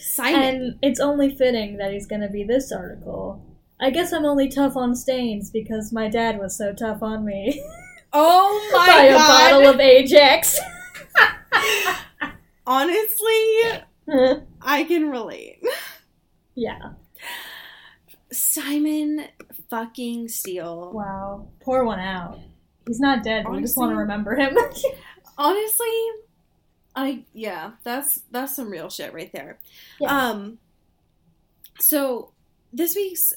[0.00, 0.42] Simon?
[0.42, 3.44] and it's only fitting that he's gonna be this article.
[3.80, 7.62] I guess I'm only tough on stains because my dad was so tough on me.
[8.12, 10.58] oh my By a bottle of Ajax.
[12.66, 13.82] Honestly,
[14.60, 15.62] I can relate.
[16.54, 16.92] yeah.
[18.30, 19.26] Simon
[19.68, 20.90] fucking Steele.
[20.92, 21.48] Wow.
[21.60, 22.38] Pour one out.
[22.86, 23.48] He's not dead.
[23.48, 24.56] We just want to remember him.
[25.38, 25.86] Honestly,
[26.94, 29.58] I yeah, that's that's some real shit right there.
[30.00, 30.28] Yeah.
[30.28, 30.58] Um
[31.80, 32.32] so
[32.72, 33.32] this week's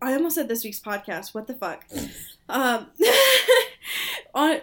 [0.00, 1.34] I almost said this week's podcast.
[1.34, 1.84] What the fuck?
[2.46, 2.88] Um
[4.34, 4.60] on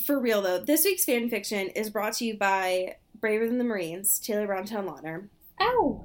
[0.00, 3.64] for real though, this week's fan fiction is brought to you by Braver Than the
[3.64, 5.28] Marines, Taylor Browntown Lautner.
[5.60, 6.04] Ow.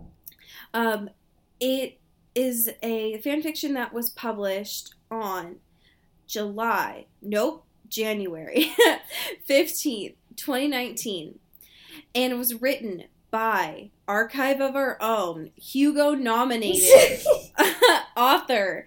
[0.73, 1.09] Um,
[1.59, 1.99] it
[2.33, 5.57] is a fan fiction that was published on
[6.27, 8.71] July, nope, January
[9.49, 11.39] 15th, 2019.
[12.15, 17.21] And it was written by Archive of Our Own, Hugo nominated
[18.17, 18.85] author,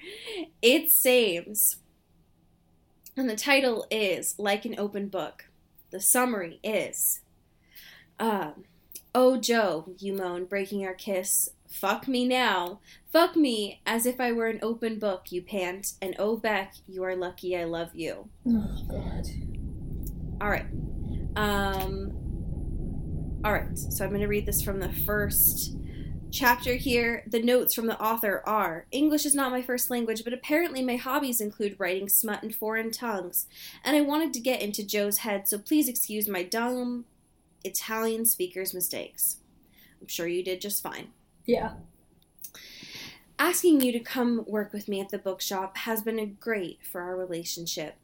[0.62, 1.76] It Sames.
[3.16, 5.46] And the title is Like an Open Book.
[5.90, 7.20] The summary is
[8.18, 8.64] um,
[9.14, 11.48] Oh, Joe, you moan, breaking our kiss.
[11.68, 12.80] Fuck me now.
[13.12, 15.92] Fuck me as if I were an open book, you pant.
[16.02, 18.28] And oh, Beck, you are lucky I love you.
[18.48, 19.26] oh god.
[20.40, 20.66] All right.
[21.36, 22.12] Um.
[23.44, 23.76] All right.
[23.78, 25.76] So I'm going to read this from the first
[26.34, 27.22] chapter here.
[27.28, 30.96] The notes from the author are English is not my first language, but apparently my
[30.96, 33.46] hobbies include writing smut in foreign tongues.
[33.84, 37.04] And I wanted to get into Joe's head, so please excuse my dumb
[37.62, 39.36] Italian speaker's mistakes.
[40.00, 41.08] I'm sure you did just fine.
[41.46, 41.74] Yeah.
[43.38, 47.00] Asking you to come work with me at the bookshop has been a great for
[47.00, 47.94] our relationship.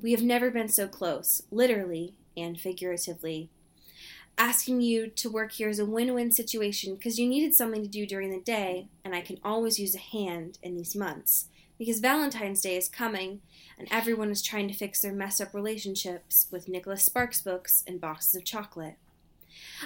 [0.00, 3.50] We have never been so close, literally and figuratively.
[4.40, 7.88] Asking you to work here is a win win situation because you needed something to
[7.88, 11.48] do during the day, and I can always use a hand in these months.
[11.76, 13.40] Because Valentine's Day is coming,
[13.76, 18.00] and everyone is trying to fix their messed up relationships with Nicholas Sparks books and
[18.00, 18.94] boxes of chocolate.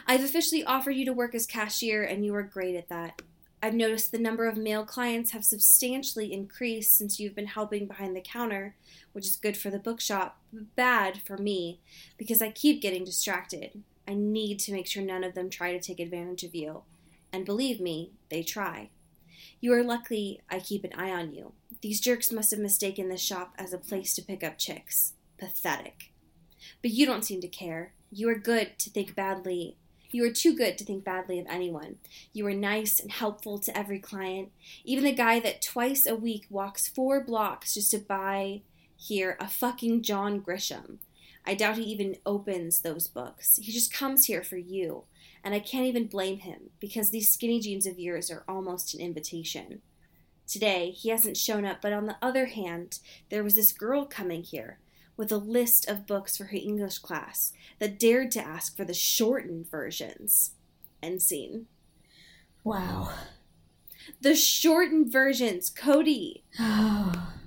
[0.07, 3.23] I've officially offered you to work as cashier, and you are great at that.
[3.63, 8.15] I've noticed the number of male clients have substantially increased since you've been helping behind
[8.15, 8.75] the counter,
[9.13, 11.81] which is good for the bookshop, but bad for me
[12.19, 13.83] because I keep getting distracted.
[14.07, 16.83] I need to make sure none of them try to take advantage of you.
[17.33, 18.91] And believe me, they try.
[19.61, 21.53] You are lucky I keep an eye on you.
[21.81, 25.15] These jerks must have mistaken this shop as a place to pick up chicks.
[25.39, 26.13] Pathetic.
[26.81, 27.93] But you don't seem to care.
[28.11, 29.77] You are good to think badly.
[30.11, 31.97] You are too good to think badly of anyone.
[32.33, 34.51] You are nice and helpful to every client,
[34.85, 38.61] even the guy that twice a week walks four blocks just to buy
[38.97, 40.99] here a fucking John Grisham.
[41.45, 43.59] I doubt he even opens those books.
[43.61, 45.05] He just comes here for you,
[45.43, 49.01] and I can't even blame him because these skinny jeans of yours are almost an
[49.01, 49.83] invitation.
[50.47, 54.43] Today, he hasn't shown up, but on the other hand, there was this girl coming
[54.43, 54.79] here
[55.17, 58.95] with a list of books for her English class that dared to ask for the
[58.95, 60.53] shortened versions.
[61.03, 61.67] End scene.
[62.65, 63.13] Wow.
[64.21, 66.45] The shortened versions, Cody.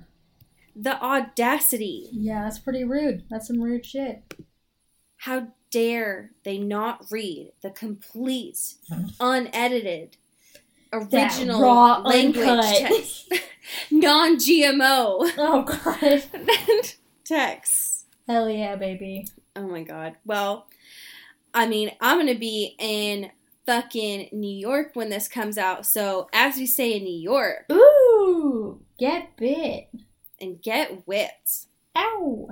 [0.78, 2.08] The audacity.
[2.12, 3.24] yeah, that's pretty rude.
[3.30, 4.34] That's some rude shit.
[5.18, 8.74] How dare they not read the complete,
[9.18, 10.16] unedited,
[10.92, 12.46] original raw, language
[12.78, 13.32] text,
[13.90, 16.24] non GMO Oh god.
[17.24, 18.06] text?
[18.28, 19.26] Hell yeah, baby.
[19.54, 20.16] Oh my god.
[20.24, 20.66] Well,
[21.54, 23.30] I mean, I'm gonna be in
[23.64, 25.86] fucking New York when this comes out.
[25.86, 29.88] So, as we say in New York, Ooh, get bit.
[30.40, 31.66] And get whipped.
[31.96, 32.48] Ow.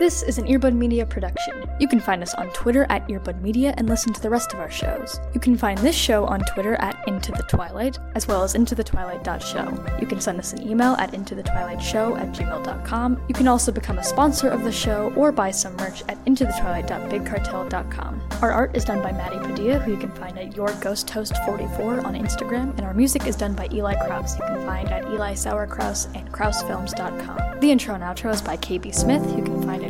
[0.00, 1.62] This is an Earbud Media production.
[1.78, 4.58] You can find us on Twitter at Earbud Media and listen to the rest of
[4.58, 5.20] our shows.
[5.34, 9.98] You can find this show on Twitter at Into the Twilight, as well as IntoTheTwilight.show.
[10.00, 13.22] You can send us an email at IntoTheTwilightShow at gmail.com.
[13.28, 18.22] You can also become a sponsor of the show or buy some merch at IntoTheTwilight.BigCartel.com.
[18.40, 22.70] Our art is done by Maddie Padilla, who you can find at YourGhostHost44 on Instagram,
[22.78, 26.32] and our music is done by Eli Krause, you can find at Eli Sauerkraus and
[26.32, 27.60] KrauseFilms.com.
[27.60, 29.89] The intro and outro is by KB Smith, who you can find